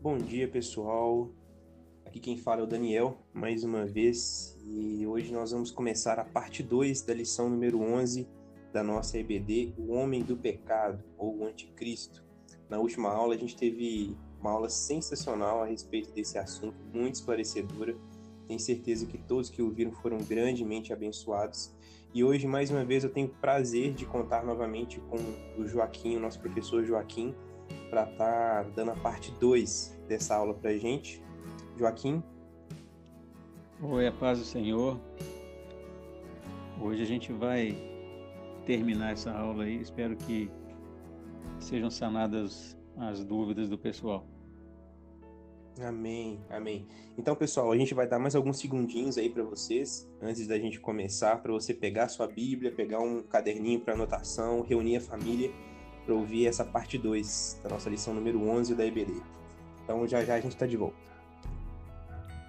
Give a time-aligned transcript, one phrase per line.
[0.00, 1.28] Bom dia, pessoal.
[2.06, 6.24] Aqui quem fala é o Daniel, mais uma vez, e hoje nós vamos começar a
[6.24, 8.24] parte 2 da lição número 11
[8.72, 12.24] da nossa EBD, O Homem do Pecado, ou o Anticristo.
[12.70, 17.96] Na última aula a gente teve uma aula sensacional a respeito desse assunto, muito esclarecedora.
[18.46, 21.74] Tenho certeza que todos que ouviram foram grandemente abençoados.
[22.14, 25.16] E hoje, mais uma vez, eu tenho o prazer de contar novamente com
[25.60, 27.34] o Joaquim, o nosso professor Joaquim,
[27.90, 31.22] para estar tá dando a parte 2 dessa aula para a gente.
[31.76, 32.22] Joaquim?
[33.82, 34.98] Oi, a paz do Senhor.
[36.80, 37.76] Hoje a gente vai
[38.66, 39.80] terminar essa aula aí.
[39.80, 40.50] Espero que
[41.58, 44.26] sejam sanadas as dúvidas do pessoal.
[45.80, 46.86] Amém, amém.
[47.16, 50.80] Então, pessoal, a gente vai dar mais alguns segundinhos aí para vocês, antes da gente
[50.80, 55.52] começar, para você pegar sua Bíblia, pegar um caderninho para anotação, reunir a família
[56.08, 59.12] para ouvir essa parte 2 da nossa lição número 11 da EBD.
[59.84, 60.96] Então já já a gente está de volta.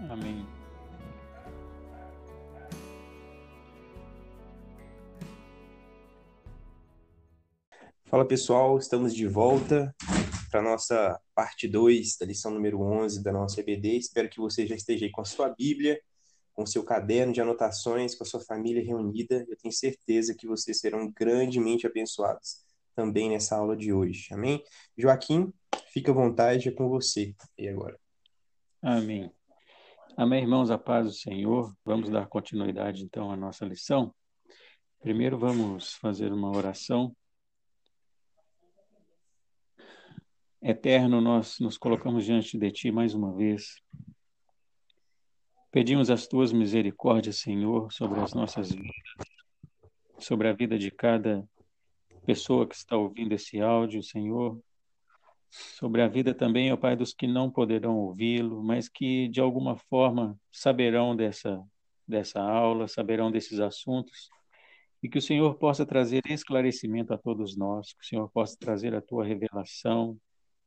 [0.09, 0.47] Amém.
[8.05, 9.93] Fala pessoal, estamos de volta
[10.49, 13.97] para nossa parte 2 da lição número 11 da nossa EBD.
[13.97, 15.99] Espero que você já esteja aí com a sua Bíblia,
[16.53, 19.45] com o seu caderno de anotações, com a sua família reunida.
[19.49, 22.68] Eu tenho certeza que vocês serão grandemente abençoados
[22.99, 24.27] também nessa aula de hoje.
[24.33, 24.61] Amém?
[24.97, 25.53] Joaquim,
[25.93, 27.33] fica à vontade, é com você.
[27.57, 27.97] E agora?
[28.81, 29.31] Amém.
[30.17, 31.73] Amém, irmãos, a paz do Senhor.
[31.85, 34.13] Vamos dar continuidade então à nossa lição.
[34.99, 37.15] Primeiro vamos fazer uma oração.
[40.61, 43.81] Eterno, nós nos colocamos diante de Ti mais uma vez.
[45.71, 48.91] Pedimos as Tuas misericórdias, Senhor, sobre as nossas vidas,
[50.17, 51.47] sobre a vida de cada
[52.29, 54.61] pessoa que está ouvindo esse áudio, Senhor,
[55.49, 59.75] sobre a vida também, ó Pai, dos que não poderão ouvi-lo, mas que de alguma
[59.75, 61.59] forma saberão dessa,
[62.07, 64.29] dessa aula, saberão desses assuntos,
[65.01, 68.93] e que o Senhor possa trazer esclarecimento a todos nós, que o Senhor possa trazer
[68.93, 70.15] a tua revelação,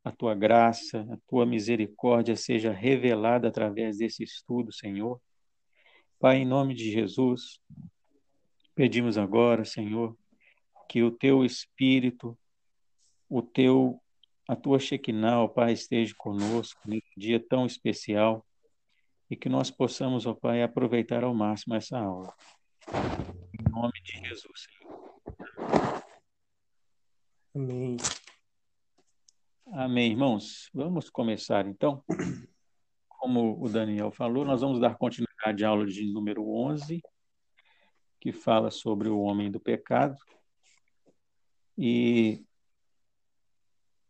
[0.03, 5.17] a tua graça, a tua misericórdia seja revelada através desse estudo, Senhor.
[6.19, 7.61] Pai, em nome de Jesus,
[8.75, 10.13] pedimos agora, Senhor,
[10.89, 12.37] que o teu espírito,
[13.29, 13.99] o teu
[14.47, 18.45] a tua Shekinah, ó Pai, esteja conosco nesse dia tão especial
[19.29, 22.33] e que nós possamos, ó Pai, aproveitar ao máximo essa aula.
[22.89, 26.03] Em nome de Jesus, Senhor.
[27.55, 27.97] Amém.
[29.67, 30.69] Amém, irmãos.
[30.73, 32.03] Vamos começar então.
[33.07, 37.01] Como o Daniel falou, nós vamos dar continuidade à aula de número 11,
[38.19, 40.17] que fala sobre o homem do pecado.
[41.77, 42.43] E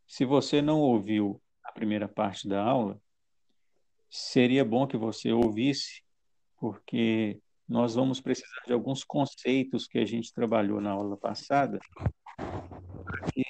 [0.08, 3.00] se você não ouviu a primeira parte da aula,
[4.10, 6.04] seria bom que você ouvisse,
[6.58, 11.80] porque nós vamos precisar de alguns conceitos que a gente trabalhou na aula passada
[12.36, 13.44] para que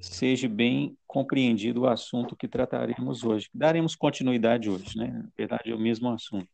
[0.00, 3.48] seja bem compreendido o assunto que trataremos hoje.
[3.54, 5.06] Daremos continuidade hoje, né?
[5.06, 6.48] Na verdade, é o mesmo assunto.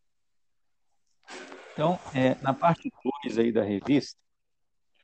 [1.73, 2.91] Então, é, na parte
[3.25, 4.19] 2 aí da revista,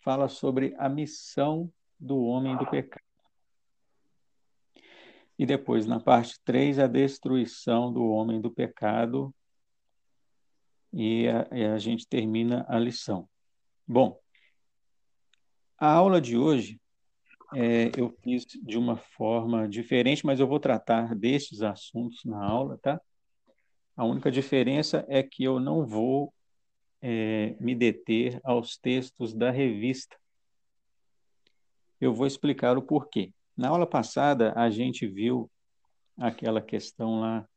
[0.07, 1.69] fala sobre a missão
[1.99, 3.03] do homem do pecado.
[5.37, 9.35] E depois, na parte 3, a destruição do homem do pecado.
[10.93, 13.29] E a, e a gente termina a lição.
[13.85, 14.17] Bom,
[15.77, 16.81] a aula de hoje
[17.53, 22.79] é, eu fiz de uma forma diferente, mas eu vou tratar destes assuntos na aula,
[22.79, 23.01] tá?
[23.97, 26.33] A única diferença é que eu não vou
[27.03, 30.17] é, me deter aos textos da revista.
[32.01, 33.33] Eu vou explicar o porquê.
[33.57, 35.51] Na aula passada, a gente viu
[36.17, 37.49] aquela questão lá,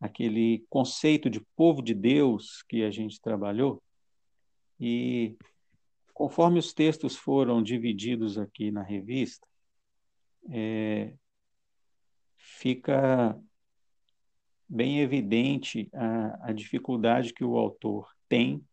[0.00, 3.82] aquele conceito de povo de Deus que a gente trabalhou,
[4.78, 5.36] e
[6.12, 9.46] conforme os textos foram divididos aqui na revista,
[10.50, 11.14] é,
[12.36, 13.38] fica
[14.68, 18.64] bem evidente a, a dificuldade que o autor tem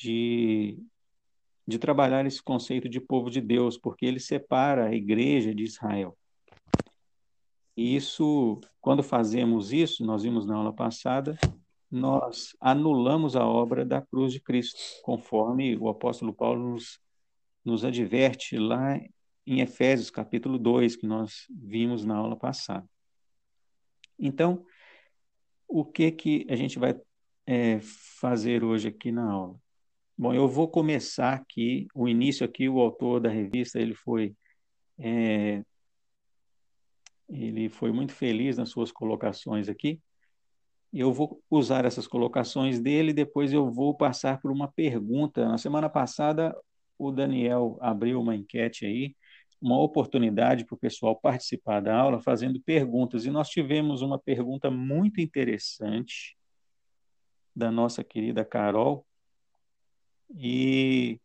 [0.00, 0.78] de,
[1.66, 6.16] de trabalhar esse conceito de povo de Deus, porque ele separa a igreja de Israel.
[7.76, 11.38] E isso, quando fazemos isso, nós vimos na aula passada,
[11.90, 16.98] nós anulamos a obra da cruz de Cristo, conforme o apóstolo Paulo nos,
[17.64, 18.98] nos adverte lá
[19.46, 22.88] em Efésios capítulo 2, que nós vimos na aula passada.
[24.18, 24.64] Então,
[25.68, 26.98] o que que a gente vai
[27.46, 29.60] é, fazer hoje aqui na aula?
[30.20, 34.36] Bom, eu vou começar aqui, o início aqui, o autor da revista, ele foi
[34.98, 35.64] é,
[37.26, 39.98] ele foi muito feliz nas suas colocações aqui.
[40.92, 45.48] Eu vou usar essas colocações dele, depois eu vou passar por uma pergunta.
[45.48, 46.54] Na semana passada,
[46.98, 49.16] o Daniel abriu uma enquete aí,
[49.58, 53.24] uma oportunidade para o pessoal participar da aula fazendo perguntas.
[53.24, 56.36] E nós tivemos uma pergunta muito interessante
[57.56, 59.06] da nossa querida Carol.
[60.36, 61.20] E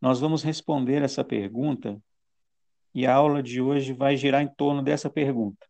[0.00, 2.00] nós vamos responder essa pergunta.
[2.94, 5.66] E a aula de hoje vai girar em torno dessa pergunta.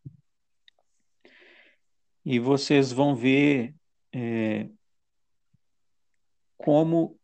[2.25, 3.75] E vocês vão ver
[4.13, 4.69] é,
[6.57, 7.19] como,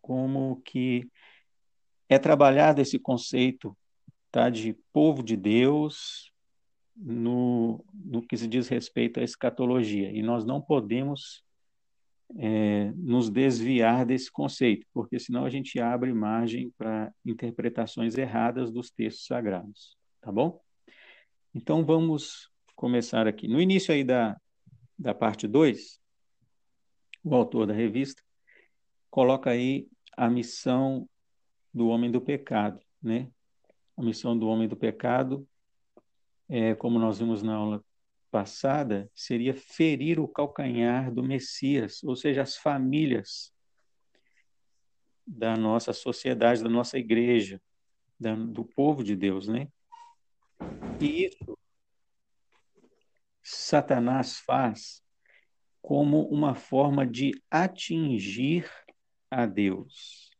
[0.00, 1.10] como que
[2.08, 3.76] é trabalhado esse conceito
[4.30, 6.32] tá, de povo de Deus
[6.96, 10.10] no, no que se diz respeito à escatologia.
[10.10, 11.44] E nós não podemos
[12.38, 18.90] é, nos desviar desse conceito, porque senão a gente abre margem para interpretações erradas dos
[18.90, 19.96] textos sagrados.
[20.20, 20.60] Tá bom?
[21.54, 23.48] Então vamos começar aqui.
[23.48, 24.40] No início aí da,
[24.98, 26.00] da parte 2,
[27.24, 28.22] o autor da revista
[29.10, 31.08] coloca aí a missão
[31.72, 33.30] do homem do pecado, né?
[33.96, 35.46] A missão do homem do pecado,
[36.48, 37.84] é, como nós vimos na aula
[38.30, 43.52] passada, seria ferir o calcanhar do Messias, ou seja, as famílias
[45.26, 47.60] da nossa sociedade, da nossa igreja,
[48.18, 49.68] do povo de Deus, né?
[51.00, 51.58] E isso
[53.42, 55.02] Satanás faz
[55.80, 58.70] como uma forma de atingir
[59.30, 60.30] a Deus.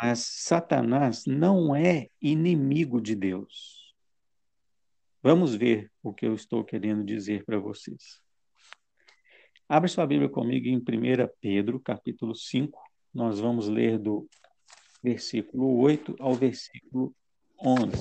[0.00, 3.83] Mas Satanás não é inimigo de Deus.
[5.26, 8.20] Vamos ver o que eu estou querendo dizer para vocês.
[9.66, 10.82] Abre sua Bíblia comigo em 1
[11.40, 12.78] Pedro, capítulo 5.
[13.14, 14.28] Nós vamos ler do
[15.02, 17.16] versículo 8 ao versículo
[17.58, 17.96] 11.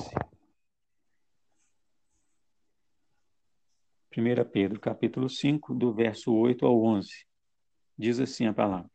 [4.18, 7.10] 1 Pedro, capítulo 5, do verso 8 ao 11.
[7.98, 8.92] Diz assim a palavra: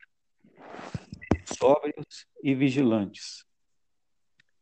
[1.57, 3.43] sóbrios e vigilantes.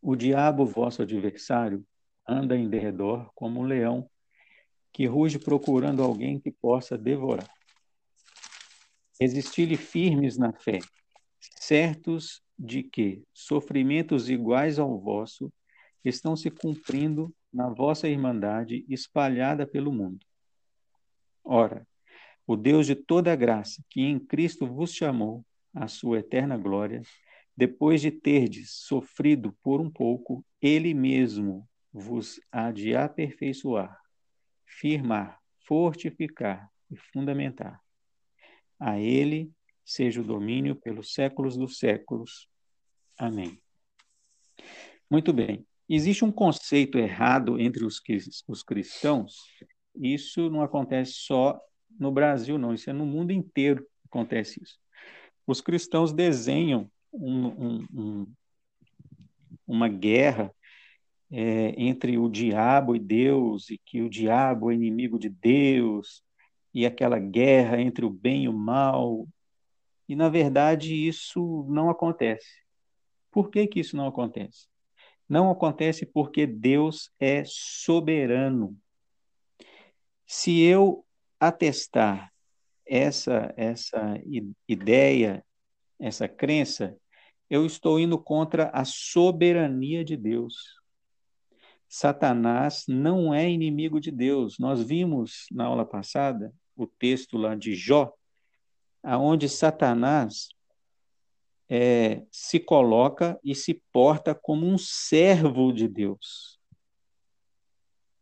[0.01, 1.85] O diabo, vosso adversário,
[2.27, 4.09] anda em derredor como um leão
[4.91, 7.49] que ruge procurando alguém que possa devorar.
[9.19, 10.79] Resisti-lhe firmes na fé,
[11.59, 15.51] certos de que sofrimentos iguais ao vosso
[16.03, 20.25] estão se cumprindo na vossa irmandade espalhada pelo mundo.
[21.43, 21.87] Ora,
[22.45, 27.01] o Deus de toda graça, que em Cristo vos chamou a sua eterna glória,
[27.55, 33.99] depois de terdes sofrido por um pouco, ele mesmo vos há de aperfeiçoar,
[34.65, 37.81] firmar, fortificar e fundamentar.
[38.79, 39.51] A ele
[39.83, 42.49] seja o domínio pelos séculos dos séculos.
[43.17, 43.59] Amém.
[45.09, 45.65] Muito bem.
[45.89, 48.01] Existe um conceito errado entre os,
[48.47, 49.35] os cristãos.
[49.95, 51.59] Isso não acontece só
[51.99, 52.73] no Brasil, não.
[52.73, 54.77] Isso é no mundo inteiro acontece isso
[55.47, 58.33] os cristãos desenham um, um, um,
[59.65, 60.53] uma guerra
[61.31, 66.23] é, entre o diabo e Deus, e que o diabo é inimigo de Deus,
[66.73, 69.27] e aquela guerra entre o bem e o mal.
[70.07, 72.61] E, na verdade, isso não acontece.
[73.31, 74.67] Por que, que isso não acontece?
[75.27, 78.77] Não acontece porque Deus é soberano.
[80.25, 81.05] Se eu
[81.39, 82.31] atestar
[82.85, 84.19] essa, essa
[84.67, 85.43] ideia,
[85.99, 86.95] essa crença,
[87.49, 90.76] eu estou indo contra a soberania de Deus.
[91.87, 94.59] Satanás não é inimigo de Deus.
[94.59, 98.13] Nós vimos na aula passada o texto lá de Jó,
[99.01, 100.49] aonde Satanás
[101.69, 106.59] é, se coloca e se porta como um servo de Deus.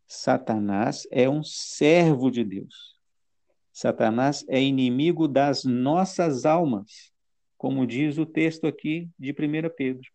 [0.07, 2.95] Satanás é um servo de Deus.
[3.73, 7.11] Satanás é inimigo das nossas almas,
[7.57, 10.14] como diz o texto aqui de 1 Pedro.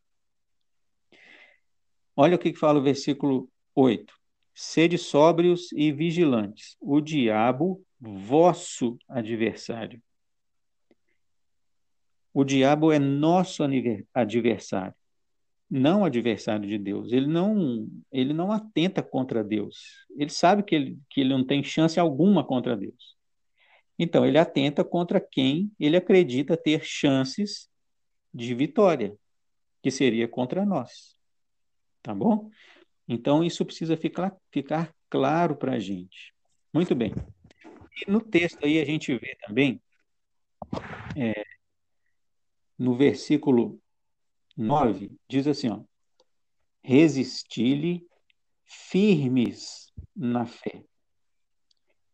[2.22, 4.12] Olha o que fala o versículo 8.
[4.54, 10.02] Sede sóbrios e vigilantes, o diabo, vosso adversário.
[12.34, 13.62] O diabo é nosso
[14.12, 14.94] adversário,
[15.70, 17.10] não adversário de Deus.
[17.10, 20.04] Ele não, ele não atenta contra Deus.
[20.14, 23.16] Ele sabe que ele, que ele não tem chance alguma contra Deus.
[23.98, 27.70] Então, ele atenta contra quem ele acredita ter chances
[28.34, 29.16] de vitória,
[29.82, 31.18] que seria contra nós.
[32.02, 32.50] Tá bom?
[33.06, 36.32] Então, isso precisa ficar, ficar claro para a gente.
[36.72, 37.12] Muito bem.
[38.06, 39.82] E no texto aí a gente vê também,
[41.16, 41.44] é,
[42.78, 43.78] no versículo
[44.56, 45.80] 9, diz assim: ó,
[46.82, 48.06] resisti-lhe
[48.64, 50.84] firmes na fé,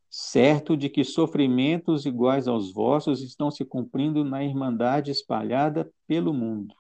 [0.09, 6.75] certo de que sofrimentos iguais aos vossos estão se cumprindo na irmandade espalhada pelo mundo.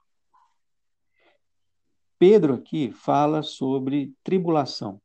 [2.18, 5.00] Pedro aqui fala sobre tribulação.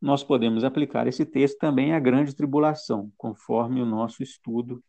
[0.00, 4.82] Nós podemos aplicar esse texto também à grande tribulação, conforme o nosso estudo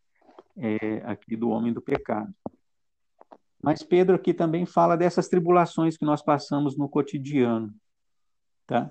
[0.56, 2.34] é, aqui do homem do pecado.
[3.62, 7.72] Mas Pedro aqui também fala dessas tribulações que nós passamos no cotidiano,
[8.66, 8.90] tá?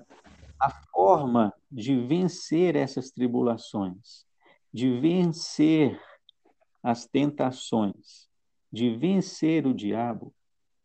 [0.58, 4.24] A forma de vencer essas tribulações,
[4.72, 6.00] de vencer
[6.82, 8.28] as tentações,
[8.72, 10.34] de vencer o diabo,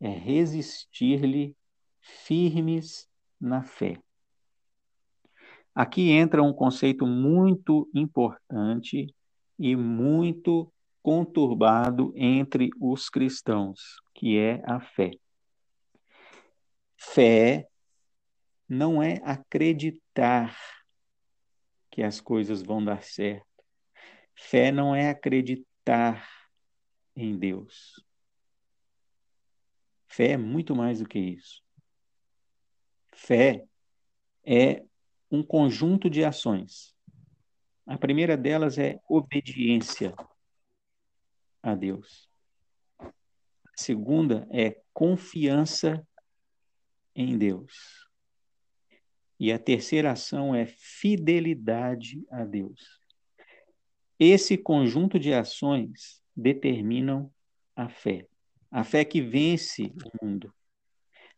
[0.02, 1.56] é resistir-lhe
[2.26, 3.08] firmes
[3.40, 4.02] na fé.
[5.74, 9.14] Aqui entra um conceito muito importante
[9.58, 13.80] e muito conturbado entre os cristãos,
[14.14, 15.12] que é a fé.
[16.98, 17.68] Fé
[18.68, 20.58] não é acreditar
[21.90, 23.48] que as coisas vão dar certo.
[24.36, 26.28] Fé não é acreditar
[27.16, 28.04] em Deus.
[30.08, 31.64] Fé é muito mais do que isso.
[33.22, 33.68] Fé
[34.46, 34.84] é
[35.30, 36.96] um conjunto de ações.
[37.86, 40.16] A primeira delas é obediência
[41.62, 42.30] a Deus.
[43.00, 43.12] A
[43.76, 46.02] segunda é confiança
[47.14, 48.08] em Deus.
[49.38, 53.00] E a terceira ação é fidelidade a Deus.
[54.18, 57.32] Esse conjunto de ações determinam
[57.76, 58.26] a fé.
[58.72, 60.54] A fé que vence o mundo.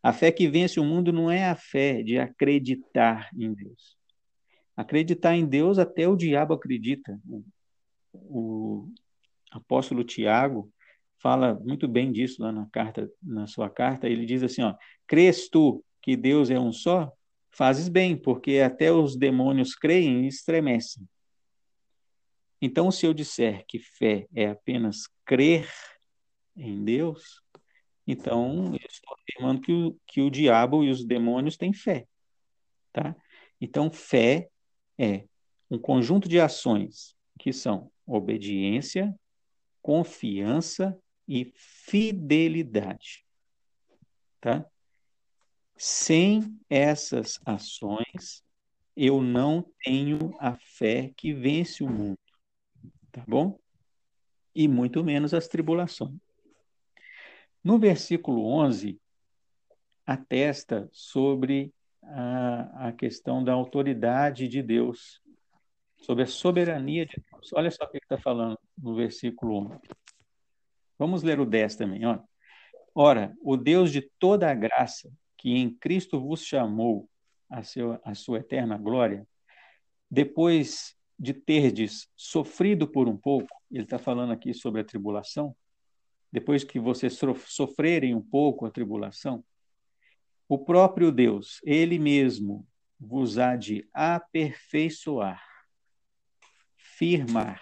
[0.03, 3.98] A fé que vence o mundo não é a fé de acreditar em Deus.
[4.75, 7.20] Acreditar em Deus até o diabo acredita.
[8.13, 8.89] O
[9.51, 10.72] apóstolo Tiago
[11.20, 14.10] fala muito bem disso lá na carta, na sua carta.
[14.10, 17.12] Ele diz assim, ó: "Crês tu que Deus é um só?
[17.51, 21.08] Fazes bem, porque até os demônios creem e estremecem."
[22.60, 25.70] Então, se eu disser que fé é apenas crer
[26.55, 27.40] em Deus,
[28.11, 32.05] então, eu estou afirmando que o, que o diabo e os demônios têm fé.
[32.91, 33.15] Tá?
[33.59, 34.49] Então, fé
[34.97, 35.25] é
[35.69, 39.17] um conjunto de ações que são obediência,
[39.81, 43.25] confiança e fidelidade.
[44.41, 44.65] Tá?
[45.77, 48.43] Sem essas ações,
[48.93, 52.19] eu não tenho a fé que vence o mundo.
[53.09, 53.57] Tá bom?
[54.53, 56.30] E muito menos as tribulações.
[57.63, 58.99] No versículo 11,
[60.05, 65.21] atesta sobre a, a questão da autoridade de Deus,
[65.97, 67.51] sobre a soberania de Deus.
[67.53, 69.79] Olha só o que está falando no versículo 11.
[70.97, 72.01] Vamos ler o 10 também.
[72.93, 77.07] Ora, o Deus de toda a graça, que em Cristo vos chamou
[77.49, 79.25] a, seu, a sua eterna glória,
[80.09, 85.55] depois de terdes sofrido por um pouco, ele está falando aqui sobre a tribulação,
[86.31, 89.43] depois que vocês sofrerem um pouco a tribulação,
[90.47, 92.67] o próprio Deus, Ele mesmo,
[93.00, 95.43] vos há de aperfeiçoar,
[96.77, 97.61] firmar,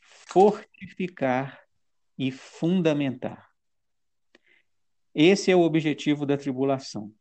[0.00, 1.60] fortificar
[2.16, 3.50] e fundamentar.
[5.14, 7.12] Esse é o objetivo da tribulação.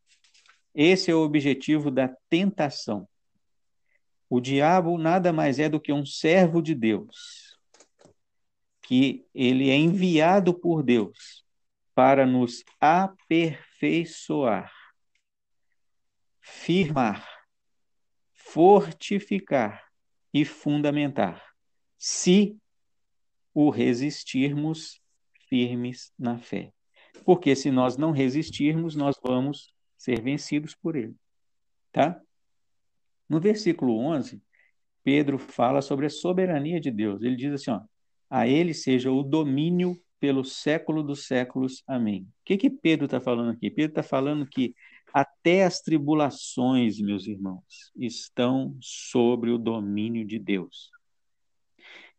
[0.74, 3.08] Esse é o objetivo da tentação.
[4.29, 7.42] O diabo nada mais é do que um servo de Deus
[8.84, 11.44] que ele é enviado por Deus
[11.96, 14.72] para nos aperfeiçoar,
[16.42, 17.25] firmar,
[18.34, 19.88] fortificar
[20.34, 21.44] e fundamentar,
[21.98, 22.58] se
[23.54, 25.02] o resistirmos
[25.48, 26.74] firmes na fé.
[27.24, 31.16] Porque se nós não resistirmos, nós vamos ser vencidos por ele.
[31.92, 32.20] Tá?
[33.30, 34.42] No versículo 11,
[35.04, 37.22] Pedro fala sobre a soberania de Deus.
[37.22, 37.82] Ele diz assim, ó:
[38.34, 41.84] a ele seja o domínio pelo século dos séculos.
[41.86, 42.24] Amém.
[42.24, 43.70] O que, que Pedro está falando aqui?
[43.70, 44.74] Pedro está falando que
[45.13, 50.90] até as tribulações, meus irmãos, estão sobre o domínio de Deus.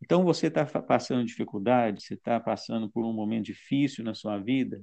[0.00, 4.80] Então, você está passando dificuldade, você está passando por um momento difícil na sua vida,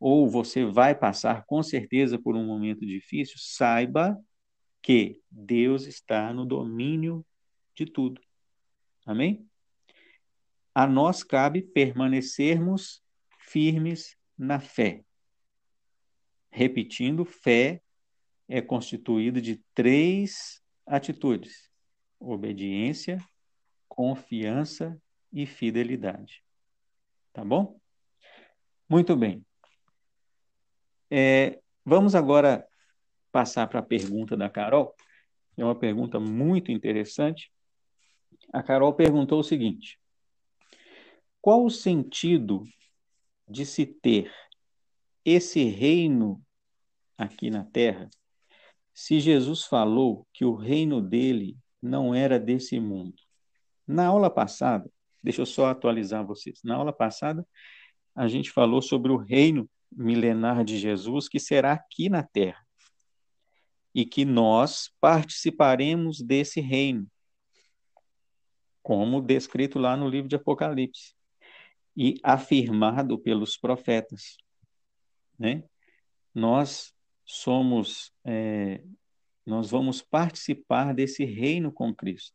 [0.00, 4.18] ou você vai passar com certeza por um momento difícil, saiba
[4.80, 7.22] que Deus está no domínio
[7.74, 8.22] de tudo.
[9.04, 9.46] Amém?
[10.74, 13.02] A nós cabe permanecermos
[13.38, 15.04] firmes na fé.
[16.50, 17.82] Repetindo, fé
[18.48, 21.70] é constituída de três atitudes:
[22.18, 23.18] obediência,
[23.88, 25.00] confiança
[25.32, 26.42] e fidelidade.
[27.32, 27.80] Tá bom?
[28.88, 29.44] Muito bem.
[31.10, 32.66] É, vamos agora
[33.30, 34.94] passar para a pergunta da Carol,
[35.56, 37.50] é uma pergunta muito interessante.
[38.52, 39.98] A Carol perguntou o seguinte:
[41.42, 42.62] qual o sentido
[43.48, 44.32] de se ter
[45.24, 46.40] esse reino
[47.18, 48.08] aqui na terra
[48.94, 53.16] se Jesus falou que o reino dele não era desse mundo?
[53.84, 54.88] Na aula passada,
[55.20, 56.60] deixa eu só atualizar vocês.
[56.62, 57.44] Na aula passada,
[58.14, 62.64] a gente falou sobre o reino milenar de Jesus que será aqui na terra
[63.92, 67.10] e que nós participaremos desse reino,
[68.80, 71.14] como descrito lá no livro de Apocalipse
[71.96, 74.36] e afirmado pelos profetas,
[75.38, 75.62] né?
[76.34, 76.94] Nós
[77.24, 78.82] somos, é,
[79.44, 82.34] nós vamos participar desse reino com Cristo.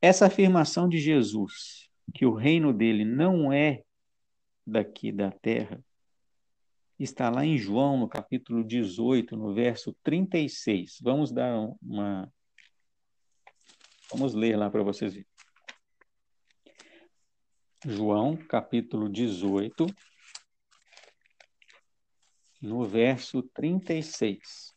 [0.00, 3.82] Essa afirmação de Jesus, que o reino dele não é
[4.66, 5.82] daqui da terra,
[6.98, 10.98] está lá em João, no capítulo 18, no verso 36.
[11.02, 12.32] Vamos dar uma.
[14.10, 15.35] Vamos ler lá para vocês verem.
[17.84, 19.86] João, capítulo 18,
[22.62, 24.74] no verso 36.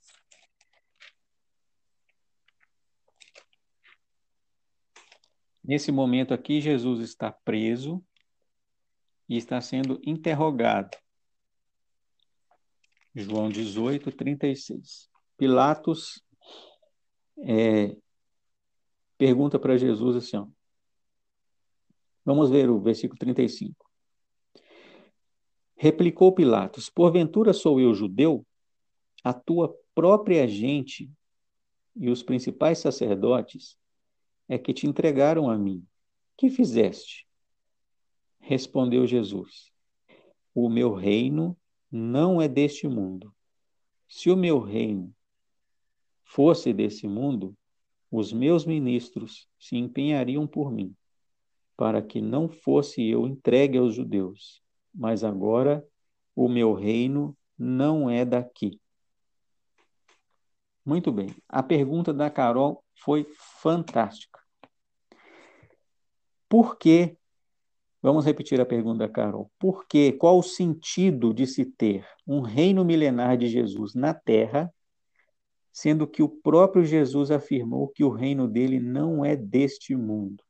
[5.64, 8.04] Nesse momento aqui, Jesus está preso
[9.28, 10.98] e está sendo interrogado.
[13.16, 15.10] João 18, 36.
[15.38, 16.22] Pilatos
[17.44, 17.96] é,
[19.18, 20.48] pergunta para Jesus assim: ó,
[22.30, 23.90] Vamos ver o versículo 35.
[25.76, 28.46] Replicou Pilatos: Porventura sou eu judeu?
[29.24, 31.12] A tua própria gente
[31.96, 33.80] e os principais sacerdotes
[34.48, 35.84] é que te entregaram a mim.
[36.38, 37.28] Que fizeste?
[38.40, 39.72] Respondeu Jesus:
[40.54, 41.58] O meu reino
[41.92, 43.34] não é deste mundo.
[44.08, 45.12] Se o meu reino
[46.24, 47.58] fosse desse mundo,
[48.12, 50.96] os meus ministros se empenhariam por mim
[51.80, 54.62] para que não fosse eu entregue aos judeus,
[54.94, 55.82] mas agora
[56.36, 58.82] o meu reino não é daqui.
[60.86, 61.34] Muito bem.
[61.48, 63.26] A pergunta da Carol foi
[63.62, 64.42] fantástica.
[66.50, 67.16] Por que?
[68.02, 69.50] Vamos repetir a pergunta da Carol.
[69.58, 70.12] Por que?
[70.12, 74.70] Qual o sentido de se ter um reino milenar de Jesus na terra,
[75.72, 80.44] sendo que o próprio Jesus afirmou que o reino dele não é deste mundo?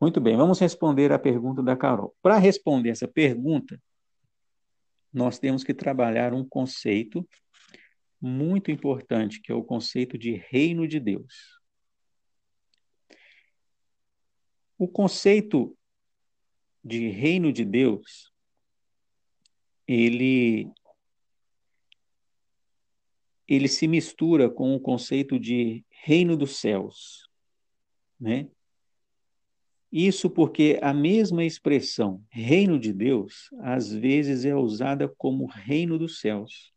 [0.00, 2.14] Muito bem, vamos responder a pergunta da Carol.
[2.22, 3.82] Para responder essa pergunta,
[5.12, 7.28] nós temos que trabalhar um conceito
[8.20, 11.60] muito importante, que é o conceito de reino de Deus.
[14.76, 15.76] O conceito
[16.84, 18.32] de reino de Deus,
[19.86, 20.70] ele
[23.48, 27.28] ele se mistura com o conceito de reino dos céus,
[28.20, 28.46] né?
[29.90, 36.20] Isso porque a mesma expressão reino de Deus às vezes é usada como reino dos
[36.20, 36.72] céus.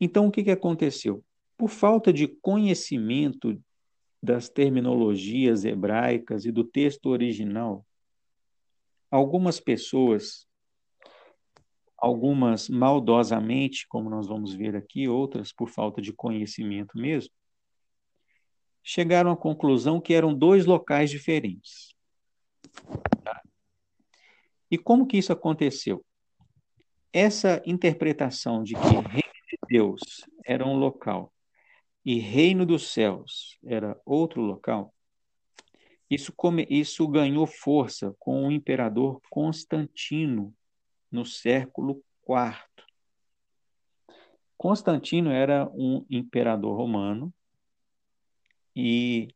[0.00, 1.24] Então, o que, que aconteceu?
[1.56, 3.60] Por falta de conhecimento
[4.22, 7.84] das terminologias hebraicas e do texto original,
[9.10, 10.46] algumas pessoas,
[11.98, 17.32] algumas maldosamente, como nós vamos ver aqui, outras por falta de conhecimento mesmo,
[18.82, 21.94] chegaram à conclusão que eram dois locais diferentes.
[24.70, 26.04] E como que isso aconteceu?
[27.12, 30.00] Essa interpretação de que reino de Deus
[30.46, 31.32] era um local
[32.04, 34.92] e reino dos céus era outro local,
[36.10, 40.54] isso, come, isso ganhou força com o imperador Constantino
[41.10, 42.84] no século IV.
[44.58, 47.32] Constantino era um imperador romano
[48.74, 49.28] e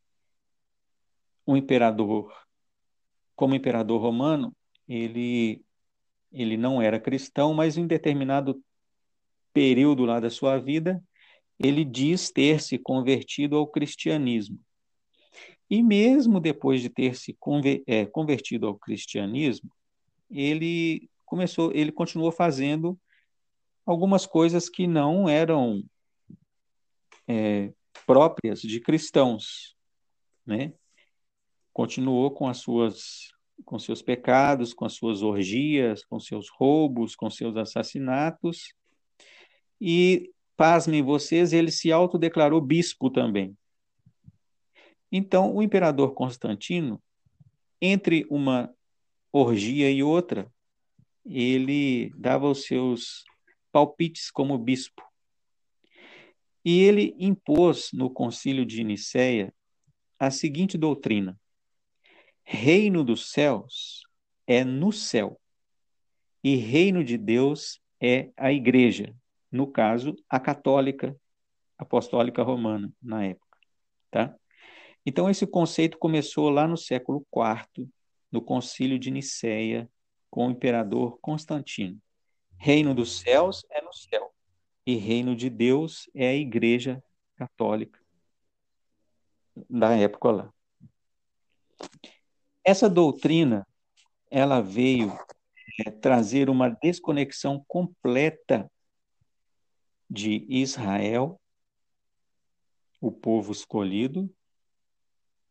[1.44, 2.32] o imperador,
[3.34, 4.54] como imperador romano,
[4.88, 5.64] ele,
[6.32, 8.62] ele não era cristão, mas em determinado
[9.52, 11.02] período lá da sua vida,
[11.58, 14.58] ele diz ter se convertido ao cristianismo.
[15.68, 17.36] E mesmo depois de ter se
[17.86, 19.70] é, convertido ao cristianismo,
[20.30, 22.98] ele começou, ele continuou fazendo
[23.84, 25.82] algumas coisas que não eram
[27.26, 27.72] é,
[28.04, 29.76] próprias de cristãos,
[30.44, 30.72] né?
[31.72, 37.30] Continuou com as suas com seus pecados, com as suas orgias, com seus roubos, com
[37.30, 38.74] seus assassinatos.
[39.80, 43.56] E pasmem vocês, ele se autodeclarou bispo também.
[45.10, 47.00] Então, o imperador Constantino,
[47.80, 48.74] entre uma
[49.32, 50.50] orgia e outra,
[51.24, 53.24] ele dava os seus
[53.72, 55.02] palpites como bispo.
[56.66, 59.54] E ele impôs no concílio de Nicéia
[60.18, 61.38] a seguinte doutrina:
[62.42, 64.02] Reino dos céus
[64.48, 65.40] é no céu,
[66.42, 69.14] e reino de Deus é a igreja,
[69.48, 71.16] no caso, a católica
[71.78, 73.58] apostólica romana na época,
[74.10, 74.34] tá?
[75.04, 77.88] Então esse conceito começou lá no século IV,
[78.32, 79.88] no Concílio de Nicéia,
[80.28, 81.96] com o imperador Constantino.
[82.58, 84.34] Reino dos céus é no céu,
[84.86, 87.02] e reino de Deus é a igreja
[87.34, 88.00] católica
[89.68, 90.54] da época lá.
[92.62, 93.66] Essa doutrina,
[94.30, 95.12] ela veio
[95.86, 98.70] é, trazer uma desconexão completa
[100.08, 101.40] de Israel,
[103.00, 104.32] o povo escolhido,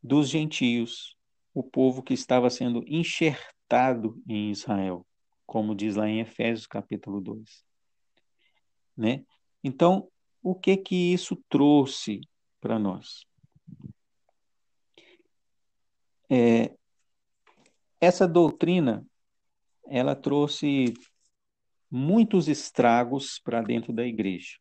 [0.01, 1.17] dos gentios,
[1.53, 5.05] o povo que estava sendo enxertado em Israel,
[5.45, 7.65] como diz lá em Efésios capítulo 2.
[8.97, 9.23] Né?
[9.63, 10.09] Então,
[10.41, 12.21] o que que isso trouxe
[12.59, 13.25] para nós?
[16.29, 16.75] É,
[17.99, 19.05] essa doutrina
[19.87, 20.93] ela trouxe
[21.89, 24.57] muitos estragos para dentro da igreja,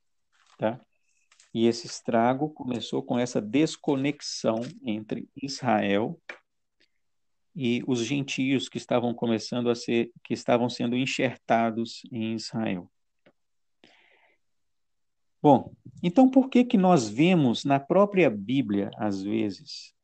[0.58, 0.78] tá?
[1.52, 6.20] E esse estrago começou com essa desconexão entre Israel
[7.54, 12.90] e os gentios que estavam começando a ser, que estavam sendo enxertados em Israel.
[15.44, 19.94] Bom, então por que que nós vemos na própria Bíblia, às vezes,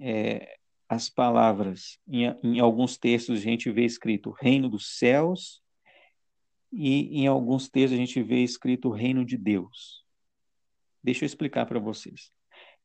[0.00, 0.58] é,
[0.88, 5.62] as palavras, em, em alguns textos a gente vê escrito reino dos céus,
[6.72, 10.04] e em alguns textos a gente vê escrito reino de Deus.
[11.00, 12.32] Deixa eu explicar para vocês.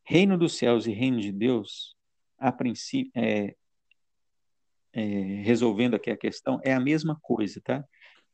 [0.03, 1.95] Reino dos céus e reino de Deus,
[2.37, 3.55] a princípio, é,
[4.93, 5.01] é,
[5.41, 7.83] resolvendo aqui a questão, é a mesma coisa, tá?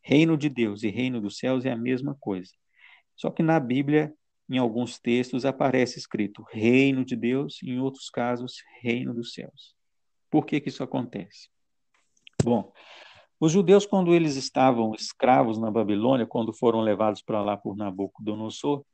[0.01, 2.51] Reino de Deus e reino dos céus é a mesma coisa.
[3.15, 4.13] Só que na Bíblia
[4.49, 9.75] em alguns textos aparece escrito reino de Deus, em outros casos, reino dos céus.
[10.29, 11.49] Por que, que isso acontece?
[12.43, 12.71] Bom,
[13.39, 18.85] os judeus, quando eles estavam escravos na Babilônia, quando foram levados para lá por Nabucodonosor,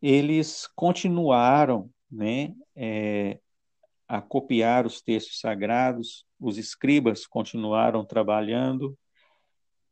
[0.00, 3.40] eles continuaram né, é,
[4.06, 8.96] a copiar os textos sagrados, os escribas continuaram trabalhando,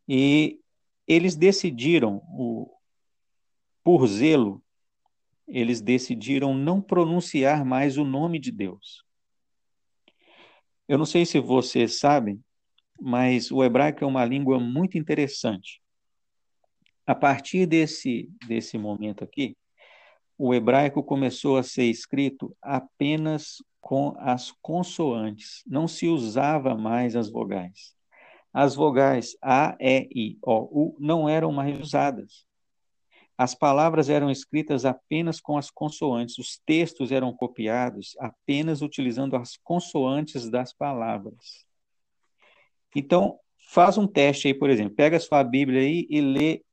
[0.09, 0.61] e
[1.07, 2.76] eles decidiram, o,
[3.87, 4.61] por zelo,
[5.47, 9.05] eles decidiram não pronunciar mais o nome de Deus.
[10.89, 12.43] Eu não sei se vocês sabem,
[13.01, 15.81] mas o hebraico é uma língua muito interessante.
[17.07, 19.57] A partir desse, desse momento aqui,
[20.37, 27.31] o hebraico começou a ser escrito apenas com as consoantes, não se usava mais as
[27.31, 27.95] vogais.
[28.53, 32.46] As vogais A, E, I, O, U não eram mais usadas.
[33.39, 39.59] As palavras eram escritas apenas com as consoantes, os textos eram copiados apenas utilizando as
[39.59, 41.67] consoantes das palavras.
[42.95, 46.65] Então, faz um teste aí, por exemplo, pega a sua Bíblia aí e lê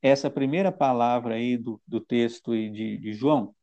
[0.00, 3.54] essa primeira palavra aí do, do texto de, de João.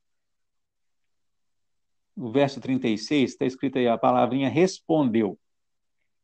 [2.16, 5.40] O verso 36, está escrito aí a palavrinha respondeu.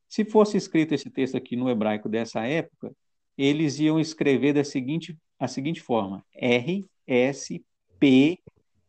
[0.07, 2.95] Se fosse escrito esse texto aqui no hebraico dessa época,
[3.35, 7.63] eles iam escrever da seguinte a seguinte forma: R, S,
[7.99, 8.39] P,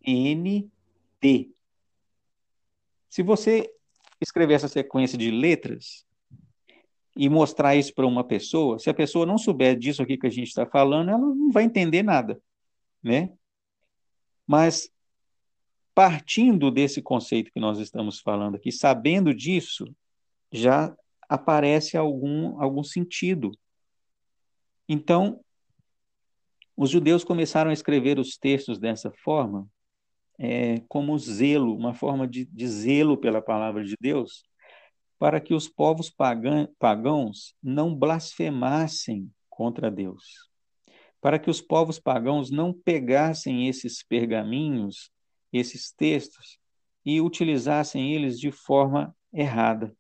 [0.03, 0.71] N,
[1.21, 1.51] D.
[3.09, 3.71] Se você
[4.21, 6.07] escrever essa sequência de letras
[7.17, 10.31] e mostrar isso para uma pessoa, se a pessoa não souber disso aqui que a
[10.31, 12.41] gente está falando, ela não vai entender nada,
[13.03, 13.33] né?
[14.47, 14.91] Mas
[15.95, 19.85] partindo desse conceito que nós estamos falando aqui, sabendo disso,
[20.53, 20.97] já
[21.29, 23.51] aparece algum algum sentido.
[24.89, 25.41] Então,
[26.81, 29.69] os judeus começaram a escrever os textos dessa forma,
[30.39, 34.45] é, como zelo, uma forma de, de zelo pela palavra de Deus,
[35.19, 36.09] para que os povos
[36.79, 40.49] pagãos não blasfemassem contra Deus,
[41.21, 45.11] para que os povos pagãos não pegassem esses pergaminhos,
[45.53, 46.61] esses textos,
[47.05, 49.93] e utilizassem eles de forma errada.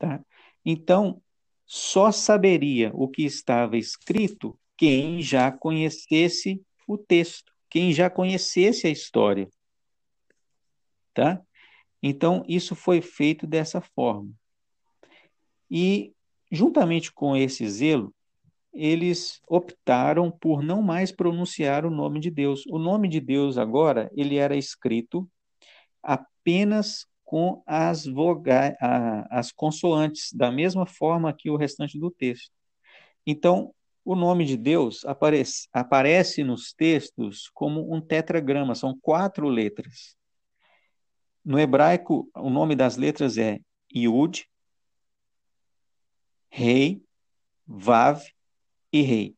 [0.00, 0.20] Tá?
[0.64, 1.22] Então,
[1.64, 8.90] só saberia o que estava escrito quem já conhecesse o texto, quem já conhecesse a
[8.90, 9.48] história.
[11.14, 11.40] Tá?
[12.02, 14.30] Então, isso foi feito dessa forma.
[15.70, 16.12] E,
[16.50, 18.14] juntamente com esse zelo,
[18.72, 22.64] eles optaram por não mais pronunciar o nome de Deus.
[22.66, 25.28] O nome de Deus agora, ele era escrito
[26.02, 28.74] apenas com as, vogais,
[29.30, 32.50] as consoantes, da mesma forma que o restante do texto.
[33.26, 40.16] Então, o nome de Deus aparece, aparece nos textos como um tetragrama, são quatro letras.
[41.44, 43.60] No hebraico, o nome das letras é
[43.94, 44.48] Yud,
[46.48, 47.02] Rei,
[47.66, 48.22] Vav
[48.92, 49.36] e Rei.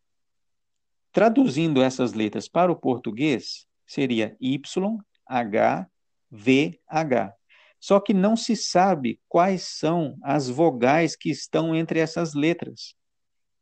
[1.12, 5.88] Traduzindo essas letras para o português, seria Y, H,
[6.30, 7.34] V, H.
[7.78, 12.96] Só que não se sabe quais são as vogais que estão entre essas letras.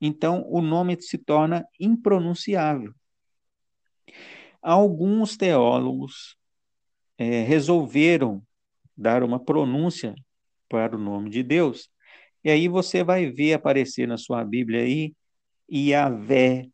[0.04, 2.92] Então, o nome se torna impronunciável.
[4.60, 6.36] Alguns teólogos
[7.16, 8.42] é, resolveram
[8.96, 10.12] dar uma pronúncia
[10.68, 11.88] para o nome de Deus.
[12.42, 15.14] E aí você vai ver aparecer na sua Bíblia aí
[15.72, 16.68] Yahvé,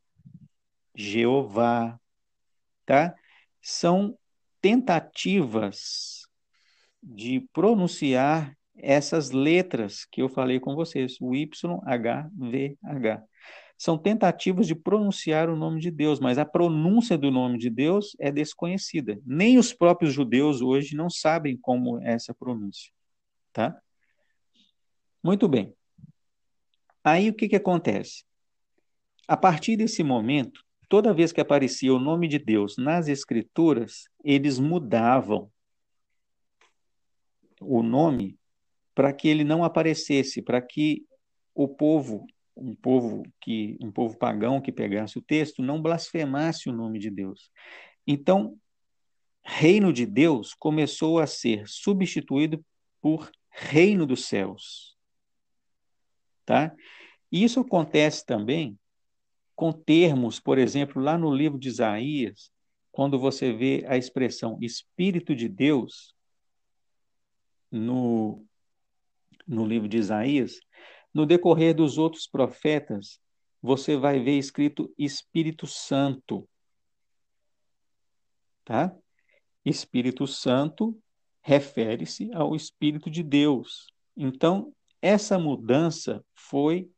[0.94, 2.00] Jeová,
[2.86, 3.14] tá?
[3.60, 4.18] São
[4.58, 6.22] tentativas
[7.02, 13.24] de pronunciar essas letras que eu falei com vocês, o Y, H, V, H.
[13.76, 18.16] São tentativas de pronunciar o nome de Deus, mas a pronúncia do nome de Deus
[18.18, 19.20] é desconhecida.
[19.24, 22.90] Nem os próprios judeus hoje não sabem como é essa pronúncia,
[23.52, 23.80] tá?
[25.22, 25.72] Muito bem.
[27.04, 28.24] Aí o que, que acontece?
[29.28, 34.58] A partir desse momento, toda vez que aparecia o nome de Deus nas Escrituras, eles
[34.58, 35.50] mudavam
[37.60, 38.38] o nome
[38.98, 41.06] para que ele não aparecesse, para que
[41.54, 46.72] o povo um povo que um povo pagão que pegasse o texto não blasfemasse o
[46.72, 47.48] nome de Deus.
[48.04, 48.58] Então,
[49.40, 52.61] reino de Deus começou a ser substituído
[53.00, 54.96] por reino dos céus.
[56.44, 56.74] Tá?
[57.30, 58.76] Isso acontece também
[59.54, 62.50] com termos, por exemplo, lá no livro de Isaías,
[62.90, 66.16] quando você vê a expressão Espírito de Deus
[67.70, 68.47] no,
[69.48, 70.61] no livro de Isaías,
[71.12, 73.18] no decorrer dos outros profetas,
[73.62, 76.48] você vai ver escrito Espírito Santo.
[78.64, 78.94] Tá?
[79.64, 80.96] Espírito Santo
[81.40, 83.87] refere-se ao Espírito de Deus.
[84.16, 86.90] Então, essa mudança foi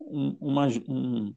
[0.00, 1.34] um, uma, um,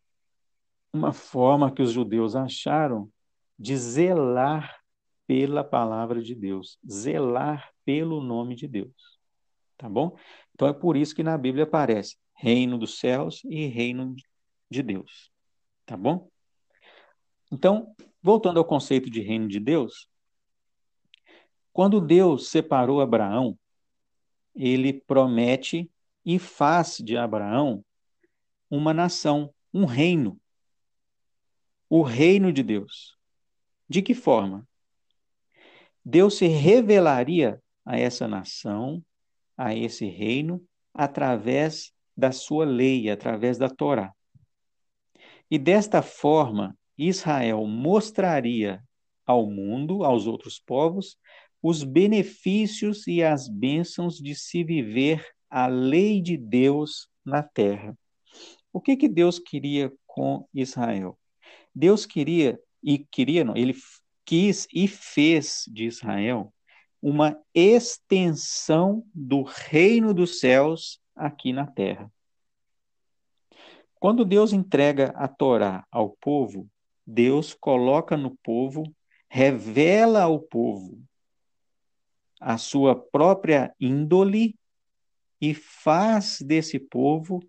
[0.94, 3.12] uma forma que os judeus acharam
[3.58, 4.80] de zelar
[5.26, 9.15] pela palavra de Deus, zelar pelo nome de Deus.
[9.78, 10.18] Tá bom?
[10.54, 14.16] Então é por isso que na Bíblia aparece reino dos céus e reino
[14.70, 15.32] de Deus.
[15.86, 16.30] Tá bom?
[17.52, 20.10] Então, voltando ao conceito de reino de Deus,
[21.72, 23.58] quando Deus separou Abraão,
[24.54, 25.92] ele promete
[26.26, 27.84] e faz de Abraão
[28.70, 30.40] uma nação, um reino.
[31.90, 33.18] O reino de Deus.
[33.88, 34.68] De que forma?
[36.04, 39.04] Deus se revelaria a essa nação
[39.58, 40.64] a esse reino
[40.94, 44.14] através da sua lei, através da Torá.
[45.50, 48.82] E desta forma, Israel mostraria
[49.26, 51.18] ao mundo, aos outros povos,
[51.62, 57.98] os benefícios e as bênçãos de se viver a lei de Deus na terra.
[58.72, 61.18] O que que Deus queria com Israel?
[61.74, 63.74] Deus queria e queria, não, ele
[64.24, 66.54] quis e fez de Israel
[67.08, 72.12] uma extensão do reino dos céus aqui na terra.
[74.00, 76.68] Quando Deus entrega a Torá ao povo,
[77.06, 78.82] Deus coloca no povo,
[79.30, 81.00] revela ao povo
[82.42, 84.58] a sua própria índole
[85.40, 87.40] e faz desse povo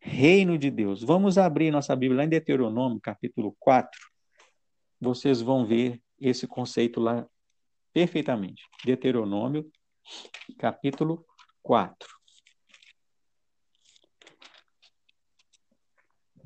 [0.00, 1.02] reino de Deus.
[1.02, 3.90] Vamos abrir nossa Bíblia lá em Deuteronômio, capítulo 4.
[4.98, 7.28] Vocês vão ver esse conceito lá
[7.92, 8.62] perfeitamente.
[8.84, 9.70] Deuteronômio,
[10.58, 11.24] capítulo
[11.62, 12.08] 4.